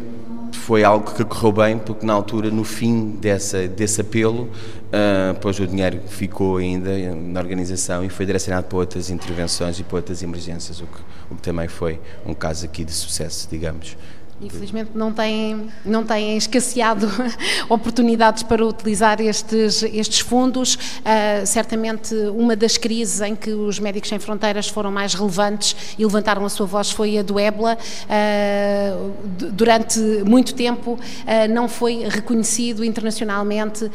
foi 0.52 0.84
algo 0.84 1.12
que 1.12 1.24
correu 1.24 1.52
bem, 1.52 1.78
porque 1.78 2.06
na 2.06 2.14
altura, 2.14 2.50
no 2.50 2.64
fim 2.64 3.10
dessa, 3.20 3.68
desse 3.68 4.00
apelo, 4.00 4.44
uh, 4.44 5.38
pois 5.40 5.58
o 5.58 5.66
dinheiro 5.66 6.00
ficou 6.08 6.56
ainda 6.56 6.90
na 7.14 7.40
organização 7.40 8.04
e 8.04 8.08
foi 8.08 8.24
direcionado 8.24 8.66
para 8.66 8.78
outras 8.78 9.10
intervenções 9.10 9.78
e 9.78 9.82
para 9.82 9.96
outras 9.96 10.22
emergências, 10.22 10.80
o 10.80 10.86
que, 10.86 11.00
o 11.30 11.34
que 11.34 11.42
também 11.42 11.68
foi 11.68 12.00
um 12.24 12.32
caso 12.32 12.64
aqui 12.64 12.84
de 12.84 12.92
sucesso, 12.92 13.48
digamos. 13.50 13.96
Infelizmente 14.44 14.90
não 14.94 15.10
têm, 15.10 15.68
não 15.84 16.04
têm 16.04 16.36
escasseado 16.36 17.08
oportunidades 17.68 18.42
para 18.42 18.64
utilizar 18.64 19.20
estes, 19.20 19.82
estes 19.82 20.20
fundos. 20.20 20.74
Uh, 20.74 21.46
certamente 21.46 22.14
uma 22.14 22.54
das 22.54 22.76
crises 22.76 23.22
em 23.22 23.34
que 23.34 23.50
os 23.50 23.78
Médicos 23.78 24.10
Sem 24.10 24.18
Fronteiras 24.18 24.68
foram 24.68 24.92
mais 24.92 25.14
relevantes 25.14 25.94
e 25.98 26.04
levantaram 26.04 26.44
a 26.44 26.48
sua 26.48 26.66
voz 26.66 26.90
foi 26.90 27.18
a 27.18 27.22
do 27.22 27.38
ébola. 27.38 27.78
Uh, 28.04 29.12
durante 29.52 29.98
muito 30.26 30.54
tempo 30.54 30.92
uh, 30.92 31.52
não 31.52 31.68
foi 31.68 32.06
reconhecido 32.08 32.84
internacionalmente 32.84 33.90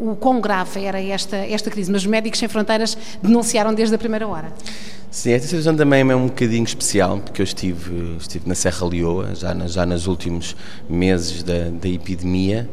o 0.00 0.16
quão 0.16 0.40
grave 0.40 0.84
era 0.84 1.00
esta, 1.02 1.36
esta 1.36 1.70
crise, 1.70 1.90
mas 1.90 2.02
os 2.02 2.06
Médicos 2.06 2.38
Sem 2.38 2.48
Fronteiras 2.48 2.96
denunciaram 3.20 3.74
desde 3.74 3.94
a 3.94 3.98
primeira 3.98 4.26
hora. 4.28 4.52
Sim, 5.12 5.32
esta 5.32 5.46
situação 5.46 5.76
também 5.76 6.00
é 6.00 6.16
um 6.16 6.26
bocadinho 6.26 6.64
especial, 6.64 7.18
porque 7.18 7.42
eu 7.42 7.44
estive, 7.44 8.16
estive 8.18 8.48
na 8.48 8.54
Serra 8.54 8.86
Leoa, 8.86 9.34
já, 9.34 9.52
na, 9.52 9.66
já 9.66 9.84
nos 9.84 10.06
últimos 10.06 10.56
meses 10.88 11.42
da, 11.42 11.68
da 11.68 11.86
epidemia, 11.86 12.66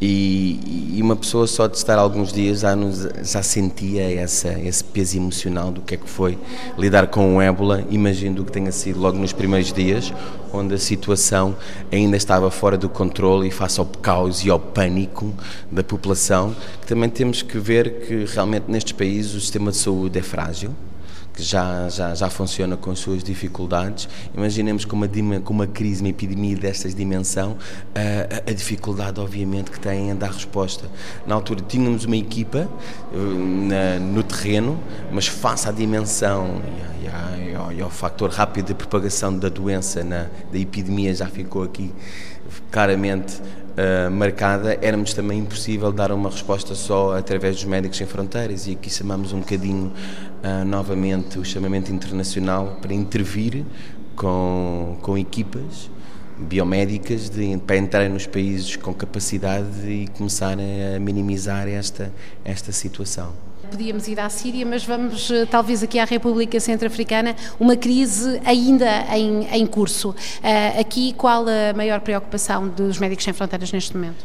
e, 0.00 0.96
e, 0.96 1.00
uma 1.00 1.14
pessoa 1.14 1.46
só 1.46 1.68
de 1.68 1.76
estar 1.76 1.96
alguns 1.96 2.32
dias 2.32 2.60
já, 2.60 2.74
nos, 2.74 3.06
já 3.22 3.44
sentia 3.44 4.12
essa, 4.20 4.58
esse 4.58 4.82
peso 4.82 5.18
emocional 5.18 5.70
do 5.70 5.82
que 5.82 5.94
é 5.94 5.96
que 5.96 6.10
foi 6.10 6.36
lidar 6.76 7.06
com 7.06 7.36
o 7.36 7.40
ébola. 7.40 7.84
Imagino 7.88 8.44
que 8.44 8.50
tenha 8.50 8.72
sido 8.72 8.98
logo 8.98 9.16
nos 9.16 9.32
primeiros 9.32 9.72
dias, 9.72 10.12
onde 10.52 10.74
a 10.74 10.78
situação 10.78 11.54
ainda 11.92 12.16
estava 12.16 12.50
fora 12.50 12.76
do 12.76 12.88
controle 12.88 13.46
e 13.46 13.50
face 13.52 13.78
ao 13.78 13.86
caos 13.86 14.44
e 14.44 14.50
ao 14.50 14.58
pânico 14.58 15.32
da 15.70 15.84
população, 15.84 16.56
que 16.80 16.88
também 16.88 17.08
temos 17.08 17.40
que 17.40 17.56
ver 17.56 18.00
que 18.00 18.24
realmente 18.34 18.64
nestes 18.68 18.92
países 18.92 19.32
o 19.32 19.40
sistema 19.40 19.70
de 19.70 19.76
saúde 19.76 20.18
é 20.18 20.22
frágil 20.22 20.74
que 21.34 21.42
já, 21.42 21.88
já, 21.88 22.14
já 22.14 22.30
funciona 22.30 22.76
com 22.76 22.92
as 22.92 23.00
suas 23.00 23.22
dificuldades. 23.22 24.08
Imaginemos 24.34 24.84
com 24.84 24.94
uma, 24.94 25.08
com 25.40 25.52
uma 25.52 25.66
crise, 25.66 26.00
uma 26.00 26.08
epidemia 26.08 26.56
destas 26.56 26.94
dimensão, 26.94 27.56
a, 27.94 28.50
a, 28.50 28.54
dificuldade, 28.54 29.20
obviamente, 29.20 29.70
que 29.70 29.80
têm 29.80 30.10
em 30.10 30.16
dar 30.16 30.30
resposta. 30.30 30.88
Na 31.26 31.34
altura 31.34 31.62
tínhamos 31.66 32.04
uma 32.04 32.16
equipa 32.16 32.68
eh, 33.12 33.16
na, 33.16 33.98
no 33.98 34.22
terreno, 34.22 34.80
mas 35.10 35.26
face 35.26 35.68
à 35.68 35.72
dimensão 35.72 36.62
e, 37.02 37.50
e, 37.50 37.54
ao, 37.54 37.72
e 37.72 37.82
ao 37.82 37.90
fator 37.90 38.30
rápido 38.30 38.66
de 38.66 38.74
propagação 38.74 39.36
da 39.36 39.48
doença, 39.48 40.04
na, 40.04 40.28
da 40.52 40.58
epidemia, 40.58 41.12
já 41.12 41.26
ficou 41.26 41.64
aqui 41.64 41.92
claramente 42.70 43.40
uh, 43.74 44.10
marcada, 44.10 44.78
éramos 44.80 45.12
também 45.14 45.38
impossível 45.38 45.92
dar 45.92 46.12
uma 46.12 46.30
resposta 46.30 46.74
só 46.74 47.16
através 47.16 47.56
dos 47.56 47.64
Médicos 47.64 47.98
Sem 47.98 48.06
Fronteiras 48.06 48.66
e 48.66 48.72
aqui 48.72 48.90
chamamos 48.90 49.32
um 49.32 49.40
bocadinho 49.40 49.92
uh, 50.42 50.64
novamente 50.64 51.38
o 51.38 51.44
chamamento 51.44 51.92
internacional 51.92 52.78
para 52.80 52.94
intervir 52.94 53.64
com, 54.16 54.96
com 55.02 55.18
equipas 55.18 55.90
biomédicas 56.36 57.30
de, 57.30 57.56
para 57.58 57.76
entrarem 57.76 58.08
nos 58.08 58.26
países 58.26 58.76
com 58.76 58.92
capacidade 58.92 59.88
e 59.88 60.08
começarem 60.08 60.96
a 60.96 60.98
minimizar 60.98 61.68
esta, 61.68 62.12
esta 62.44 62.72
situação 62.72 63.43
podíamos 63.74 64.06
ir 64.06 64.20
à 64.20 64.30
Síria, 64.30 64.64
mas 64.64 64.84
vamos 64.84 65.28
eh, 65.32 65.46
talvez 65.46 65.82
aqui 65.82 65.98
à 65.98 66.04
República 66.04 66.60
Centro-Africana, 66.60 67.34
uma 67.58 67.76
crise 67.76 68.40
ainda 68.44 68.88
em, 69.16 69.48
em 69.52 69.66
curso. 69.66 70.10
Uh, 70.10 70.80
aqui, 70.80 71.12
qual 71.14 71.44
a 71.48 71.76
maior 71.76 72.00
preocupação 72.00 72.68
dos 72.68 72.98
Médicos 72.98 73.24
Sem 73.24 73.32
Fronteiras 73.32 73.72
neste 73.72 73.96
momento? 73.96 74.24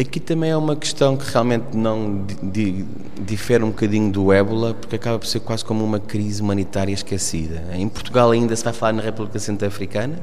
Aqui 0.00 0.18
também 0.18 0.50
é 0.50 0.56
uma 0.56 0.74
questão 0.74 1.14
que 1.14 1.30
realmente 1.30 1.76
não 1.76 2.24
di, 2.42 2.86
difere 3.20 3.64
um 3.64 3.68
bocadinho 3.68 4.10
do 4.10 4.32
ébola, 4.32 4.72
porque 4.72 4.96
acaba 4.96 5.18
por 5.18 5.26
ser 5.26 5.40
quase 5.40 5.62
como 5.62 5.84
uma 5.84 6.00
crise 6.00 6.40
humanitária 6.40 6.94
esquecida. 6.94 7.64
Em 7.74 7.88
Portugal 7.90 8.30
ainda 8.30 8.56
se 8.56 8.64
vai 8.64 8.72
falar 8.72 8.94
na 8.94 9.02
República 9.02 9.38
Centro-Africana, 9.38 10.22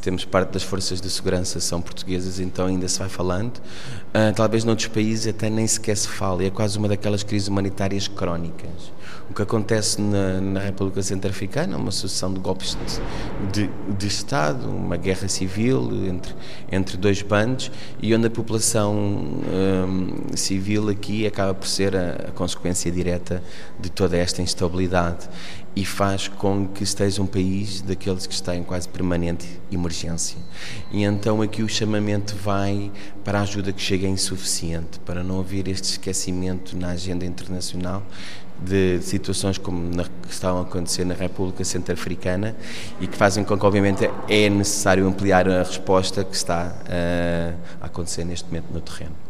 temos 0.00 0.24
parte 0.24 0.50
das 0.50 0.62
forças 0.62 1.00
de 1.00 1.10
segurança 1.10 1.60
são 1.60 1.80
portuguesas, 1.80 2.40
então 2.40 2.66
ainda 2.66 2.88
se 2.88 2.98
vai 2.98 3.08
falando. 3.08 3.58
Uh, 3.58 4.34
talvez 4.34 4.64
noutros 4.64 4.88
países 4.88 5.26
até 5.26 5.50
nem 5.50 5.66
sequer 5.66 5.96
se 5.96 6.08
fala, 6.08 6.44
é 6.44 6.50
quase 6.50 6.78
uma 6.78 6.88
daquelas 6.88 7.22
crises 7.22 7.48
humanitárias 7.48 8.08
crónicas. 8.08 8.92
O 9.30 9.34
que 9.34 9.42
acontece 9.42 10.00
na, 10.00 10.40
na 10.40 10.60
República 10.60 11.02
Centro-Africana 11.02 11.74
é 11.74 11.76
uma 11.76 11.92
sucessão 11.92 12.32
de 12.34 12.40
golpes 12.40 12.76
de, 13.52 13.66
de, 13.66 13.70
de, 13.96 14.06
Estado, 14.06 14.68
uma 14.68 14.96
guerra 14.96 15.28
civil 15.28 15.88
entre, 16.06 16.34
entre 16.70 16.96
dois 16.96 17.22
bandos 17.22 17.70
e 18.02 18.12
onde 18.14 18.26
a 18.26 18.30
população 18.30 18.92
um, 18.96 20.36
civil 20.36 20.88
aqui 20.88 21.26
acaba 21.26 21.54
por 21.54 21.68
ser 21.68 21.94
a, 21.94 22.28
a 22.28 22.30
consequência 22.32 22.90
direta 22.90 23.42
de 23.78 23.88
toda 23.88 24.16
esta 24.16 24.42
instabilidade 24.42 25.28
e 25.74 25.84
faz 25.84 26.26
com 26.26 26.66
que 26.66 26.82
esteja 26.82 27.22
um 27.22 27.26
país 27.26 27.80
daqueles 27.80 28.26
que 28.26 28.34
está 28.34 28.56
em 28.56 28.62
quase 28.62 28.88
permanente 28.88 29.46
emergência. 29.70 30.36
E 30.90 31.04
então 31.04 31.40
aqui 31.40 31.62
o 31.62 31.68
chamamento 31.68 32.34
vai 32.34 32.90
para 33.24 33.38
a 33.38 33.42
ajuda 33.42 33.72
que 33.72 33.80
chega 33.80 34.08
insuficiente, 34.08 34.98
para 35.00 35.22
não 35.22 35.38
haver 35.38 35.68
este 35.68 35.84
esquecimento 35.84 36.76
na 36.76 36.88
agenda 36.90 37.24
internacional 37.24 38.02
de 38.62 39.00
situações 39.02 39.58
como 39.58 39.94
na, 39.94 40.04
que 40.04 40.32
estão 40.32 40.58
a 40.58 40.62
acontecer 40.62 41.04
na 41.04 41.14
República 41.14 41.64
Centro-Africana 41.64 42.54
e 43.00 43.06
que 43.06 43.16
fazem 43.16 43.42
com 43.44 43.58
que, 43.58 43.66
obviamente, 43.66 44.08
é 44.28 44.48
necessário 44.50 45.06
ampliar 45.06 45.48
a 45.48 45.58
resposta 45.58 46.24
que 46.24 46.36
está 46.36 46.74
uh, 46.84 47.56
a 47.80 47.86
acontecer 47.86 48.24
neste 48.24 48.46
momento 48.48 48.66
no 48.72 48.80
terreno. 48.80 49.29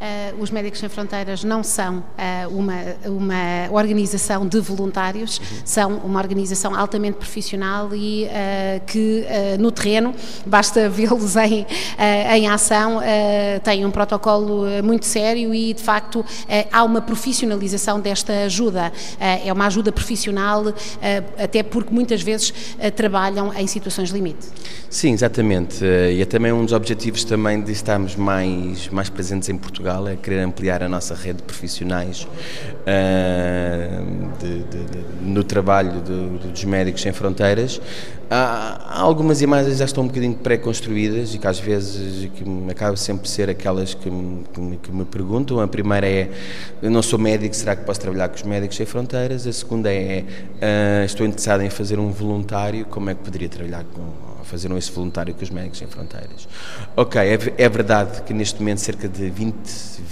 Uh, 0.00 0.42
os 0.42 0.50
Médicos 0.50 0.80
Sem 0.80 0.88
Fronteiras 0.88 1.44
não 1.44 1.62
são 1.62 1.98
uh, 1.98 2.48
uma, 2.48 2.74
uma 3.04 3.70
organização 3.70 4.48
de 4.48 4.58
voluntários, 4.58 5.38
uhum. 5.38 5.44
são 5.62 5.96
uma 5.98 6.18
organização 6.18 6.74
altamente 6.74 7.18
profissional 7.18 7.94
e 7.94 8.24
uh, 8.24 8.80
que 8.86 9.26
no 9.58 9.70
terreno, 9.70 10.14
basta 10.46 10.88
vê-los 10.88 11.36
em, 11.36 11.66
em 12.34 12.48
ação, 12.48 13.00
têm 13.62 13.84
um 13.84 13.90
protocolo 13.90 14.64
muito 14.82 15.04
sério 15.04 15.54
e 15.54 15.74
de 15.74 15.82
facto 15.82 16.24
há 16.72 16.82
uma 16.84 17.00
profissionalização 17.00 18.00
desta 18.00 18.44
ajuda. 18.44 18.92
é 19.18 19.52
uma 19.52 19.66
ajuda 19.66 19.92
profissional, 19.92 20.64
até 21.42 21.62
porque 21.62 21.92
muitas 21.92 22.22
vezes 22.22 22.52
trabalham 22.96 23.52
em 23.54 23.66
situações 23.66 24.10
limite. 24.10 24.46
Sim, 24.88 25.12
exatamente. 25.12 25.84
E 25.84 26.20
é 26.20 26.24
também 26.24 26.52
um 26.52 26.64
dos 26.64 26.72
objetivos 26.72 27.24
também 27.24 27.62
de 27.62 27.72
estarmos 27.72 28.16
mais, 28.16 28.88
mais 28.88 29.08
presentes 29.08 29.48
em 29.48 29.56
Portugal 29.56 29.89
Portugal 29.90 30.08
é 30.08 30.16
querer 30.16 30.40
ampliar 30.40 30.82
a 30.82 30.88
nossa 30.88 31.14
rede 31.14 31.38
de 31.38 31.42
profissionais 31.42 32.22
uh, 32.22 32.28
de, 34.38 34.62
de, 34.64 34.84
de, 34.84 34.98
no 35.22 35.42
trabalho 35.42 36.00
dos 36.00 36.64
Médicos 36.64 37.02
Sem 37.02 37.12
Fronteiras. 37.12 37.80
Há, 38.30 39.00
algumas 39.00 39.42
imagens 39.42 39.78
já 39.78 39.84
estão 39.84 40.04
um 40.04 40.06
bocadinho 40.06 40.34
pré-construídas 40.34 41.34
e 41.34 41.38
que 41.38 41.46
às 41.46 41.58
vezes 41.58 42.30
que 42.30 42.44
acabam 42.70 42.96
sempre 42.96 43.28
ser 43.28 43.50
aquelas 43.50 43.94
que 43.94 44.08
me, 44.08 44.44
que, 44.52 44.60
me, 44.60 44.76
que 44.76 44.92
me 44.92 45.04
perguntam. 45.04 45.60
A 45.60 45.66
primeira 45.66 46.08
é: 46.08 46.30
eu 46.80 46.90
não 46.90 47.02
sou 47.02 47.18
médico, 47.18 47.54
será 47.56 47.74
que 47.74 47.84
posso 47.84 48.00
trabalhar 48.00 48.28
com 48.28 48.36
os 48.36 48.44
Médicos 48.44 48.76
Sem 48.76 48.86
Fronteiras? 48.86 49.46
A 49.46 49.52
segunda 49.52 49.92
é: 49.92 50.22
uh, 50.22 51.04
estou 51.04 51.26
interessado 51.26 51.62
em 51.62 51.70
fazer 51.70 51.98
um 51.98 52.10
voluntário, 52.10 52.86
como 52.86 53.10
é 53.10 53.14
que 53.14 53.22
poderia 53.22 53.48
trabalhar 53.48 53.84
com 53.84 54.29
fazer 54.50 54.70
esse 54.76 54.90
voluntário 54.90 55.34
com 55.34 55.42
os 55.42 55.50
Médicos 55.50 55.78
Sem 55.78 55.86
Fronteiras. 55.86 56.48
Ok, 56.96 57.20
é, 57.20 57.38
é 57.56 57.68
verdade 57.68 58.22
que 58.22 58.34
neste 58.34 58.58
momento 58.58 58.78
cerca 58.78 59.08
de 59.08 59.30
20, 59.30 59.54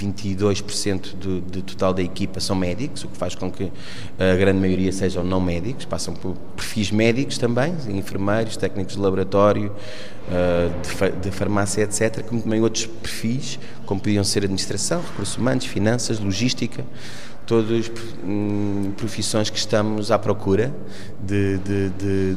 22% 0.00 1.14
do, 1.14 1.40
do 1.40 1.62
total 1.62 1.92
da 1.92 2.02
equipa 2.02 2.38
são 2.40 2.54
médicos, 2.54 3.04
o 3.04 3.08
que 3.08 3.16
faz 3.16 3.34
com 3.34 3.50
que 3.50 3.70
a 4.18 4.36
grande 4.36 4.60
maioria 4.60 4.92
sejam 4.92 5.24
não 5.24 5.40
médicos, 5.40 5.84
passam 5.84 6.14
por 6.14 6.36
perfis 6.56 6.90
médicos 6.90 7.36
também, 7.36 7.74
enfermeiros, 7.88 8.56
técnicos 8.56 8.94
de 8.94 9.00
laboratório, 9.00 9.74
eh, 10.30 10.70
de, 10.82 11.10
de 11.22 11.30
farmácia, 11.30 11.82
etc., 11.82 12.22
como 12.22 12.42
também 12.42 12.60
outros 12.60 12.84
perfis, 12.84 13.58
como 13.86 13.98
podiam 13.98 14.22
ser 14.22 14.40
administração, 14.40 15.00
recursos 15.00 15.36
humanos, 15.38 15.64
finanças, 15.64 16.18
logística, 16.18 16.84
todas 17.48 17.90
hum, 18.22 18.92
profissões 18.94 19.48
que 19.48 19.56
estamos 19.56 20.10
à 20.10 20.18
procura 20.18 20.70
de, 21.18 21.56
de, 21.56 21.88
de, 21.88 22.34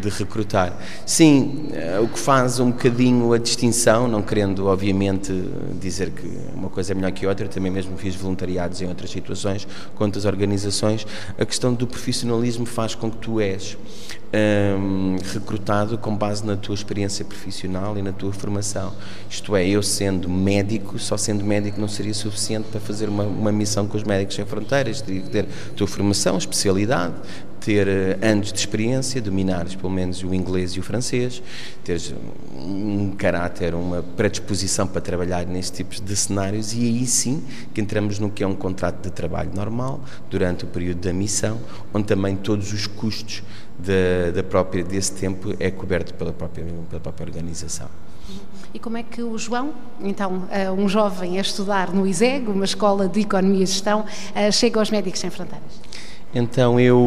de, 0.00 0.08
recrutar. 0.08 0.78
Sim, 1.04 1.70
eh, 1.72 1.98
o 2.00 2.06
que 2.06 2.18
faz 2.20 2.60
um 2.60 2.70
bocadinho 2.70 3.32
a 3.32 3.38
distinção, 3.38 4.06
não 4.06 4.22
querendo 4.22 4.68
obviamente 4.68 5.32
dizer 5.80 6.10
que 6.10 6.30
uma 6.54 6.70
coisa 6.70 6.92
é 6.92 6.94
melhor 6.94 7.10
que 7.10 7.26
outra, 7.26 7.48
também 7.48 7.72
mesmo 7.72 7.96
fiz 7.96 8.14
voluntariados 8.14 8.80
em 8.80 8.86
outras 8.86 9.10
situações, 9.10 9.66
com 9.96 10.04
outras 10.04 10.24
organizações, 10.24 11.04
a 11.36 11.44
questão 11.44 11.74
do 11.74 11.84
profissionalismo 11.84 12.64
faz 12.64 12.94
com 12.94 13.10
que 13.10 13.16
tu 13.16 13.40
és 13.40 13.76
um, 14.34 15.16
recrutado 15.32 15.96
com 15.98 16.16
base 16.16 16.44
na 16.44 16.56
tua 16.56 16.74
experiência 16.74 17.24
profissional 17.24 17.96
e 17.96 18.02
na 18.02 18.12
tua 18.12 18.32
formação. 18.32 18.92
Isto 19.28 19.54
é, 19.56 19.66
eu 19.66 19.82
sendo 19.82 20.28
médico, 20.28 20.98
só 20.98 21.16
sendo 21.16 21.44
médico 21.44 21.80
não 21.80 21.88
seria 21.88 22.14
suficiente 22.14 22.68
para 22.70 22.80
fazer 22.80 23.08
uma, 23.08 23.24
uma 23.24 23.52
missão 23.52 23.86
com 23.86 23.96
os 23.96 24.04
médicos 24.04 24.34
Sem 24.36 24.44
Fronteiras, 24.44 25.00
teria 25.00 25.22
que 25.22 25.30
ter 25.30 25.46
tua 25.76 25.86
formação, 25.86 26.36
especialidade, 26.36 27.14
ter 27.64 27.88
eh, 27.88 28.18
anos 28.20 28.52
de 28.52 28.58
experiência, 28.58 29.22
dominares 29.22 29.74
pelo 29.74 29.90
menos 29.90 30.22
o 30.22 30.34
inglês 30.34 30.72
e 30.72 30.80
o 30.80 30.82
francês, 30.82 31.42
teres 31.82 32.14
um 32.54 33.12
caráter, 33.16 33.74
uma 33.74 34.02
predisposição 34.02 34.86
para 34.86 35.00
trabalhar 35.00 35.46
nesse 35.46 35.72
tipo 35.72 35.98
de 35.98 36.14
cenários 36.14 36.74
e 36.74 36.80
aí 36.80 37.06
sim 37.06 37.42
que 37.72 37.80
entramos 37.80 38.18
no 38.18 38.30
que 38.30 38.44
é 38.44 38.46
um 38.46 38.54
contrato 38.54 39.02
de 39.02 39.10
trabalho 39.10 39.50
normal 39.54 40.00
durante 40.30 40.64
o 40.64 40.66
período 40.66 41.00
da 41.00 41.12
missão, 41.12 41.58
onde 41.92 42.06
também 42.06 42.36
todos 42.36 42.70
os 42.72 42.86
custos 42.86 43.42
da, 43.78 44.30
da 44.32 44.42
própria, 44.42 44.84
desse 44.84 45.12
tempo 45.12 45.54
é 45.58 45.70
coberto 45.70 46.14
pela 46.14 46.32
própria, 46.32 46.64
pela 46.88 47.00
própria 47.00 47.26
organização. 47.26 47.88
E 48.72 48.78
como 48.78 48.96
é 48.96 49.02
que 49.04 49.22
o 49.22 49.38
João, 49.38 49.72
então, 50.00 50.48
eh, 50.50 50.70
um 50.70 50.88
jovem 50.88 51.38
a 51.38 51.40
estudar 51.40 51.92
no 51.94 52.06
ISEG, 52.06 52.48
uma 52.48 52.64
escola 52.64 53.06
de 53.06 53.20
Economia 53.20 53.62
e 53.62 53.66
Gestão, 53.66 54.04
eh, 54.34 54.50
chega 54.50 54.80
aos 54.80 54.90
Médicos 54.90 55.20
Sem 55.20 55.30
Fronteiras? 55.30 55.80
Então 56.34 56.80
eu 56.80 57.00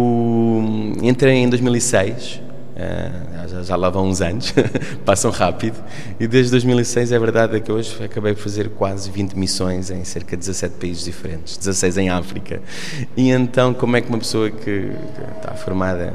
entrei 1.02 1.36
em 1.36 1.50
2006, 1.50 2.40
eh, 2.80 3.10
já, 3.48 3.64
já 3.64 3.76
lá 3.76 3.90
vão 3.90 4.08
uns 4.08 4.22
anos, 4.22 4.54
passam 5.04 5.32
rápido, 5.32 5.84
e 6.20 6.28
desde 6.28 6.52
2006 6.52 7.12
é 7.12 7.18
verdade 7.18 7.60
que 7.60 7.72
hoje 7.72 7.98
acabei 8.04 8.36
por 8.36 8.44
fazer 8.44 8.70
quase 8.70 9.10
20 9.10 9.34
missões 9.34 9.90
em 9.90 10.04
cerca 10.04 10.38
de 10.38 10.42
17 10.42 10.76
países 10.76 11.04
diferentes, 11.04 11.58
16 11.58 11.98
em 11.98 12.10
África. 12.12 12.62
E 13.16 13.32
então, 13.32 13.74
como 13.74 13.98
é 13.98 14.02
que 14.02 14.10
uma 14.10 14.20
pessoa 14.20 14.52
que 14.52 14.92
está 15.38 15.56
formada 15.56 16.14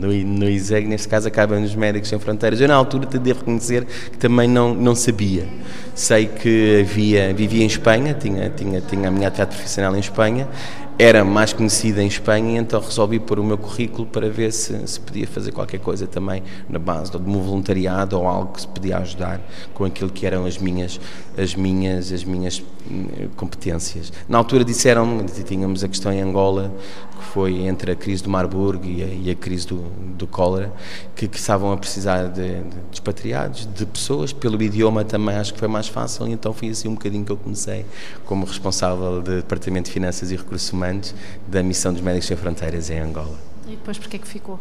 no, 0.00 0.08
no 0.08 0.48
ISEG, 0.48 0.88
neste 0.88 1.06
caso, 1.06 1.28
acaba 1.28 1.58
nos 1.60 1.74
Médicos 1.74 2.08
Sem 2.08 2.18
Fronteiras? 2.18 2.58
Eu, 2.58 2.68
na 2.68 2.74
altura, 2.74 3.04
te 3.04 3.18
de 3.18 3.34
reconhecer 3.34 3.84
que 3.84 4.16
também 4.16 4.48
não, 4.48 4.74
não 4.74 4.94
sabia. 4.94 5.46
Sei 5.94 6.26
que 6.26 6.80
havia, 6.80 7.34
vivia 7.34 7.62
em 7.62 7.66
Espanha, 7.66 8.14
tinha, 8.14 8.48
tinha, 8.48 8.80
tinha 8.80 9.08
a 9.08 9.10
minha 9.10 9.28
atividade 9.28 9.54
profissional 9.54 9.94
em 9.94 10.00
Espanha, 10.00 10.48
era 11.00 11.24
mais 11.24 11.50
conhecida 11.50 12.02
em 12.02 12.06
Espanha, 12.06 12.60
então 12.60 12.78
resolvi 12.78 13.18
pôr 13.18 13.40
o 13.40 13.44
meu 13.44 13.56
currículo 13.56 14.06
para 14.06 14.28
ver 14.28 14.52
se, 14.52 14.86
se 14.86 15.00
podia 15.00 15.26
fazer 15.26 15.50
qualquer 15.50 15.80
coisa 15.80 16.06
também 16.06 16.42
na 16.68 16.78
base 16.78 17.10
de 17.10 17.16
um 17.16 17.40
voluntariado 17.40 18.18
ou 18.18 18.28
algo 18.28 18.52
que 18.52 18.60
se 18.60 18.68
podia 18.68 18.98
ajudar 18.98 19.40
com 19.72 19.86
aquilo 19.86 20.10
que 20.10 20.26
eram 20.26 20.44
as 20.44 20.58
minhas, 20.58 21.00
as 21.38 21.54
minhas, 21.54 22.12
as 22.12 22.22
minhas 22.22 22.62
competências. 23.36 24.12
Na 24.28 24.38
altura 24.38 24.64
disseram, 24.64 25.24
tínhamos 25.46 25.82
a 25.84 25.88
questão 25.88 26.12
em 26.12 26.20
Angola, 26.20 26.72
que 27.18 27.24
foi 27.26 27.62
entre 27.62 27.92
a 27.92 27.96
crise 27.96 28.22
do 28.22 28.30
Marburgo 28.30 28.84
e 28.86 29.02
a, 29.02 29.06
e 29.06 29.30
a 29.30 29.34
crise 29.34 29.66
do, 29.66 29.82
do 30.16 30.26
cólera, 30.26 30.72
que, 31.14 31.28
que, 31.28 31.38
estavam 31.38 31.72
a 31.72 31.76
precisar 31.76 32.28
de, 32.28 32.60
de 32.62 32.76
expatriados, 32.92 33.68
de 33.74 33.86
pessoas, 33.86 34.32
pelo 34.32 34.60
idioma 34.62 35.04
também 35.04 35.36
acho 35.36 35.52
que 35.52 35.58
foi 35.58 35.68
mais 35.68 35.88
fácil, 35.88 36.26
então 36.28 36.52
foi 36.52 36.68
assim 36.68 36.88
um 36.88 36.94
bocadinho 36.94 37.24
que 37.24 37.32
eu 37.32 37.36
comecei 37.36 37.84
como 38.24 38.44
responsável 38.46 39.22
do 39.22 39.36
Departamento 39.36 39.86
de 39.86 39.92
Finanças 39.92 40.30
e 40.30 40.36
Recursos 40.36 40.72
Humanos 40.72 41.14
da 41.46 41.62
missão 41.62 41.92
dos 41.92 42.02
Médicos 42.02 42.28
Sem 42.28 42.36
Fronteiras 42.36 42.90
em 42.90 42.98
Angola. 42.98 43.38
E 43.66 43.70
depois 43.70 43.98
porquê 43.98 44.18
que 44.18 44.26
ficou? 44.26 44.58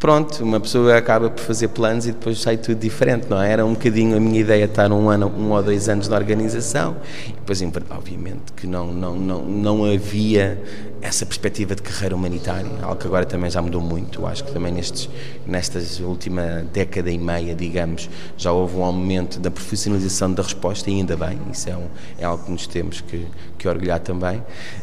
Pronto, 0.00 0.42
uma 0.42 0.58
pessoa 0.58 0.96
acaba 0.96 1.28
por 1.28 1.44
fazer 1.44 1.68
planos 1.68 2.06
e 2.06 2.12
depois 2.12 2.40
sai 2.40 2.56
tudo 2.56 2.80
diferente, 2.80 3.26
não 3.28 3.38
é? 3.38 3.52
Era 3.52 3.66
um 3.66 3.74
bocadinho 3.74 4.16
a 4.16 4.20
minha 4.20 4.40
ideia 4.40 4.64
estar 4.64 4.90
um 4.90 5.10
ano, 5.10 5.30
um 5.36 5.50
ou 5.50 5.62
dois 5.62 5.90
anos 5.90 6.08
na 6.08 6.16
organização 6.16 6.96
e 7.28 7.32
depois, 7.32 7.60
obviamente, 7.90 8.50
que 8.56 8.66
não, 8.66 8.86
não, 8.94 9.14
não, 9.14 9.42
não 9.44 9.84
havia 9.84 10.58
essa 11.02 11.24
perspectiva 11.24 11.74
de 11.74 11.82
carreira 11.82 12.14
humanitária, 12.14 12.70
algo 12.82 12.96
que 12.96 13.06
agora 13.06 13.26
também 13.26 13.50
já 13.50 13.60
mudou 13.60 13.80
muito. 13.80 14.26
Acho 14.26 14.44
que 14.44 14.52
também 14.52 14.72
nestes, 14.72 15.08
nestas 15.46 16.00
última 16.00 16.64
década 16.72 17.10
e 17.10 17.18
meia, 17.18 17.54
digamos, 17.54 18.08
já 18.36 18.52
houve 18.52 18.76
um 18.76 18.84
aumento 18.84 19.38
da 19.38 19.50
profissionalização 19.50 20.32
da 20.32 20.42
resposta 20.42 20.90
e 20.90 20.94
ainda 20.94 21.16
bem, 21.16 21.38
isso 21.52 21.68
é, 21.68 21.76
um, 21.76 21.86
é 22.18 22.24
algo 22.24 22.44
que 22.44 22.50
nos 22.50 22.66
temos 22.66 23.00
que, 23.02 23.26
que 23.58 23.68
orgulhar 23.68 24.00
também. 24.00 24.42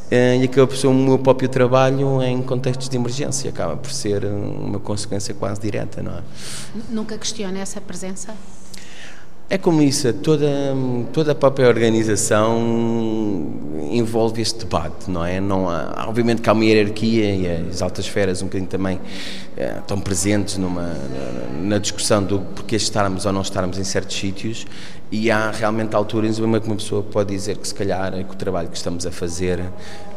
Eh, 0.09 0.37
e 0.37 0.43
acaba 0.45 0.67
por 0.67 0.77
ser 0.77 0.87
o 0.87 0.93
meu 0.93 1.19
próprio 1.19 1.49
trabalho 1.49 2.21
em 2.23 2.41
contextos 2.41 2.87
de 2.89 2.97
emergência, 2.97 3.49
acaba 3.49 3.75
por 3.75 3.91
ser 3.91 4.25
uma 4.25 4.79
consequência 4.79 5.06
quase 5.33 5.61
direta, 5.61 6.01
não 6.01 6.13
é? 6.13 6.21
Nunca 6.89 7.17
questiona 7.17 7.59
essa 7.59 7.81
presença? 7.81 8.33
É 9.49 9.57
como 9.57 9.81
isso, 9.81 10.11
toda, 10.11 10.45
toda 11.13 11.31
a 11.31 11.35
própria 11.35 11.69
organização 11.69 12.59
envolve 13.89 14.41
este 14.41 14.59
debate, 14.65 15.09
não 15.09 15.23
é? 15.23 15.39
Não 15.39 15.69
há, 15.69 16.05
obviamente 16.05 16.41
que 16.41 16.49
há 16.49 16.53
uma 16.53 16.65
hierarquia 16.65 17.33
e 17.33 17.69
as 17.69 17.81
altas 17.81 18.03
esferas 18.03 18.41
um 18.41 18.47
bocadinho 18.47 18.69
também 18.69 18.99
é, 19.55 19.77
estão 19.79 20.01
presentes 20.01 20.57
numa, 20.57 20.93
na 21.63 21.77
discussão 21.77 22.21
do 22.21 22.39
porquê 22.39 22.75
estarmos 22.75 23.25
ou 23.25 23.31
não 23.31 23.41
estarmos 23.41 23.79
em 23.79 23.85
certos 23.85 24.17
sítios 24.17 24.65
e 25.11 25.31
há 25.31 25.51
realmente 25.51 25.95
alturas 25.95 26.37
em 26.37 26.59
que 26.59 26.67
uma 26.67 26.75
pessoa 26.75 27.01
pode 27.01 27.33
dizer 27.33 27.57
que 27.57 27.67
se 27.67 27.73
calhar 27.73 28.11
que 28.11 28.33
o 28.33 28.35
trabalho 28.35 28.67
que 28.67 28.75
estamos 28.75 29.05
a 29.05 29.11
fazer 29.11 29.61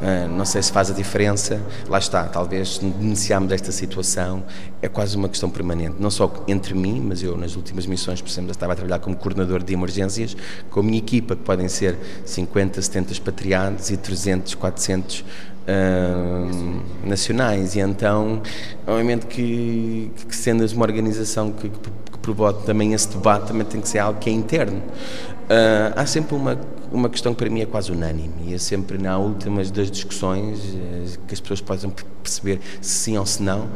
eh, 0.02 0.26
não 0.26 0.44
sei 0.44 0.62
se 0.62 0.72
faz 0.72 0.90
a 0.90 0.94
diferença, 0.94 1.60
lá 1.86 1.98
está, 1.98 2.24
talvez 2.24 2.78
iniciarmos 2.82 3.50
desta 3.50 3.70
situação, 3.70 4.42
é 4.80 4.88
quase 4.88 5.16
uma 5.16 5.28
questão 5.28 5.50
permanente, 5.50 5.96
não 6.00 6.10
só 6.10 6.32
entre 6.48 6.74
mim, 6.74 7.00
mas 7.00 7.22
eu 7.22 7.36
nas 7.36 7.54
últimas 7.54 7.86
missões, 7.86 8.20
por 8.22 8.30
exemplo, 8.30 8.50
estava 8.50 8.72
a 8.72 8.76
trabalhar 8.76 8.98
como 8.98 9.14
coordenador 9.14 9.62
de 9.62 9.74
emergências, 9.74 10.34
com 10.70 10.80
a 10.80 10.82
minha 10.82 10.98
equipa, 10.98 11.36
que 11.36 11.42
podem 11.42 11.68
ser 11.68 11.96
50, 12.24 12.80
70 12.80 13.12
expatriados 13.12 13.90
e 13.90 13.96
300, 13.96 14.54
400 14.54 15.24
Uh, 15.60 16.80
nacionais. 17.06 17.76
E 17.76 17.80
então 17.80 18.42
obviamente 18.86 19.26
que, 19.26 20.10
que 20.26 20.34
sendo 20.34 20.66
uma 20.74 20.84
organização 20.84 21.52
que, 21.52 21.68
que, 21.68 22.18
provoca 22.34 22.64
também 22.64 22.92
esse 22.92 23.08
debate 23.08 23.46
também 23.46 23.64
tem 23.64 23.80
que 23.80 23.88
ser 23.88 23.98
algo 23.98 24.18
que 24.18 24.30
é 24.30 24.32
interno. 24.32 24.78
Uh, 24.78 25.92
há 25.96 26.06
sempre 26.06 26.34
uma 26.34 26.58
uma 26.92 27.08
questão 27.08 27.32
que 27.32 27.38
para 27.38 27.50
mim 27.50 27.60
é 27.60 27.66
quase 27.66 27.92
unânime 27.92 28.34
e 28.46 28.54
é 28.54 28.58
sempre 28.58 28.98
na 28.98 29.16
últimas 29.16 29.70
das 29.70 29.90
discussões 29.90 30.58
uh, 30.58 31.18
que 31.26 31.34
as 31.34 31.40
pessoas 31.40 31.60
possam 31.60 31.92
perceber 32.22 32.60
se 32.80 32.90
sim 32.90 33.18
ou 33.18 33.24
se 33.24 33.42
não 33.42 33.68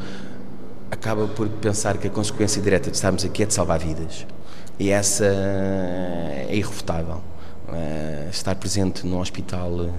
acaba 0.91 1.27
por 1.29 1.49
pensar 1.49 1.97
que 1.99 2.07
a 2.07 2.11
consequência 2.11 2.61
direta 2.61 2.91
de 2.91 2.97
estarmos 2.97 3.25
aqui 3.25 3.43
é 3.43 3.47
de 3.47 3.55
salvar 3.55 3.79
vidas. 3.79 4.27
E 4.79 4.91
essa 4.91 5.25
é 5.25 6.49
irrefutável 6.53 7.21
Uh, 7.75 8.31
estar 8.31 8.55
presente 8.55 9.05
num 9.05 9.19
hospital 9.19 9.69
uh, 9.69 9.93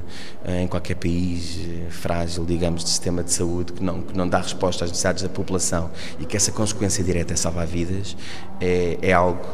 em 0.61 0.65
qualquer 0.65 0.95
país 0.95 1.57
uh, 1.57 1.91
frágil, 1.91 2.45
digamos, 2.45 2.85
de 2.85 2.89
sistema 2.89 3.21
de 3.21 3.33
saúde 3.33 3.73
que 3.73 3.83
não, 3.83 4.01
que 4.01 4.17
não 4.17 4.29
dá 4.29 4.37
resposta 4.37 4.85
às 4.85 4.91
necessidades 4.91 5.23
da 5.23 5.27
população 5.29 5.91
e 6.17 6.25
que 6.25 6.37
essa 6.37 6.53
consequência 6.53 7.03
direta 7.03 7.33
é 7.33 7.35
salvar 7.35 7.67
vidas, 7.67 8.15
é, 8.61 8.97
é 9.01 9.11
algo, 9.11 9.45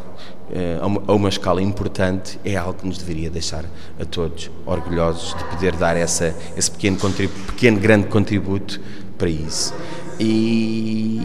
a 0.79 0.85
uma, 0.85 1.03
a, 1.07 1.13
uma, 1.13 1.29
escala 1.29 1.63
importante, 1.63 2.39
é 2.45 2.55
algo 2.55 2.75
que 2.75 2.85
nos 2.85 2.99
deveria 2.99 3.31
deixar 3.31 3.65
a 3.99 4.05
todos 4.05 4.51
orgulhosos 4.67 5.33
de 5.35 5.43
poder 5.45 5.75
dar 5.75 5.97
essa, 5.97 6.35
esse 6.55 6.69
pequeno, 6.69 6.99
pequeno 7.47 7.79
grande 7.79 8.05
contributo 8.07 8.79
para 9.17 9.29
isso 9.29 9.73
e, 10.21 11.19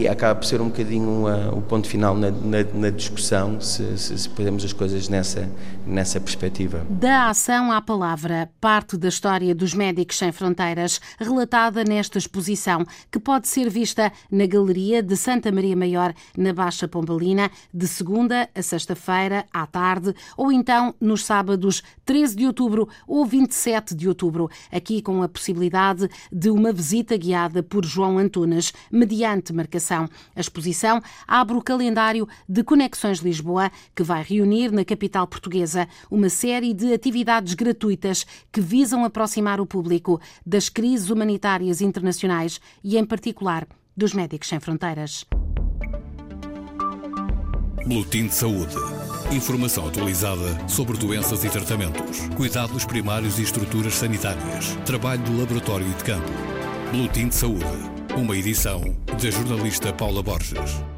e 0.00 0.08
acaba 0.08 0.34
por 0.34 0.44
ser 0.44 0.60
um 0.60 0.66
bocadinho 0.66 1.24
uh, 1.26 1.56
o 1.56 1.62
ponto 1.62 1.86
final 1.86 2.16
na, 2.16 2.30
na, 2.30 2.64
na 2.74 2.90
discussão, 2.90 3.60
se, 3.60 3.96
se, 3.96 4.18
se 4.18 4.28
podemos 4.28 4.64
as 4.64 4.72
coisas 4.72 5.08
nessa, 5.08 5.48
nessa 5.86 6.20
perspectiva. 6.20 6.84
Da 6.90 7.28
ação 7.28 7.70
à 7.70 7.80
palavra, 7.80 8.50
parte 8.60 8.96
da 8.96 9.08
história 9.08 9.54
dos 9.54 9.72
Médicos 9.72 10.18
Sem 10.18 10.32
Fronteiras, 10.32 11.00
relatada 11.18 11.84
nesta 11.84 12.18
exposição, 12.18 12.84
que 13.10 13.20
pode 13.20 13.46
ser 13.46 13.70
vista 13.70 14.12
na 14.30 14.46
Galeria 14.46 15.00
de 15.00 15.16
Santa 15.16 15.52
Maria 15.52 15.76
Maior, 15.76 16.12
na 16.36 16.52
Baixa 16.52 16.88
Pombalina, 16.88 17.50
de 17.72 17.86
segunda 17.86 18.48
a 18.52 18.62
sexta-feira, 18.62 19.46
à 19.52 19.64
tarde, 19.64 20.12
ou 20.36 20.50
então 20.50 20.92
nos 21.00 21.24
sábados 21.24 21.82
13 22.04 22.34
de 22.34 22.46
outubro 22.46 22.88
ou 23.06 23.24
27 23.24 23.94
de 23.94 24.08
outubro, 24.08 24.50
aqui 24.72 25.00
com 25.00 25.22
a 25.22 25.28
possibilidade 25.28 26.08
de 26.32 26.50
uma 26.50 26.72
visita 26.72 27.16
guiada 27.16 27.62
por 27.62 27.84
João 27.84 28.18
Antunes 28.18 28.39
Mediante 28.90 29.52
marcação. 29.52 30.08
A 30.34 30.40
exposição 30.40 31.00
abre 31.26 31.56
o 31.56 31.62
calendário 31.62 32.28
de 32.48 32.62
Conexões 32.62 33.18
Lisboa, 33.18 33.70
que 33.94 34.02
vai 34.02 34.22
reunir 34.22 34.70
na 34.70 34.84
capital 34.84 35.26
portuguesa 35.26 35.88
uma 36.10 36.28
série 36.28 36.72
de 36.74 36.92
atividades 36.92 37.54
gratuitas 37.54 38.26
que 38.52 38.60
visam 38.60 39.04
aproximar 39.04 39.60
o 39.60 39.66
público 39.66 40.20
das 40.44 40.68
crises 40.68 41.10
humanitárias 41.10 41.80
internacionais 41.80 42.60
e, 42.82 42.96
em 42.96 43.04
particular, 43.04 43.66
dos 43.96 44.14
Médicos 44.14 44.48
Sem 44.48 44.60
Fronteiras. 44.60 45.26
Boletim 47.86 48.26
de 48.26 48.34
Saúde. 48.34 48.74
Informação 49.32 49.86
atualizada 49.86 50.68
sobre 50.68 50.96
doenças 50.96 51.44
e 51.44 51.50
tratamentos, 51.50 52.28
cuidados 52.36 52.84
primários 52.84 53.38
e 53.38 53.42
estruturas 53.42 53.94
sanitárias, 53.94 54.76
trabalho 54.84 55.22
do 55.22 55.38
laboratório 55.38 55.86
e 55.86 55.94
de 55.94 56.04
campo. 56.04 56.30
Boletim 56.92 57.28
de 57.28 57.34
Saúde 57.34 57.99
uma 58.16 58.36
edição 58.36 58.82
da 59.06 59.30
jornalista 59.30 59.92
Paula 59.92 60.22
Borges. 60.22 60.89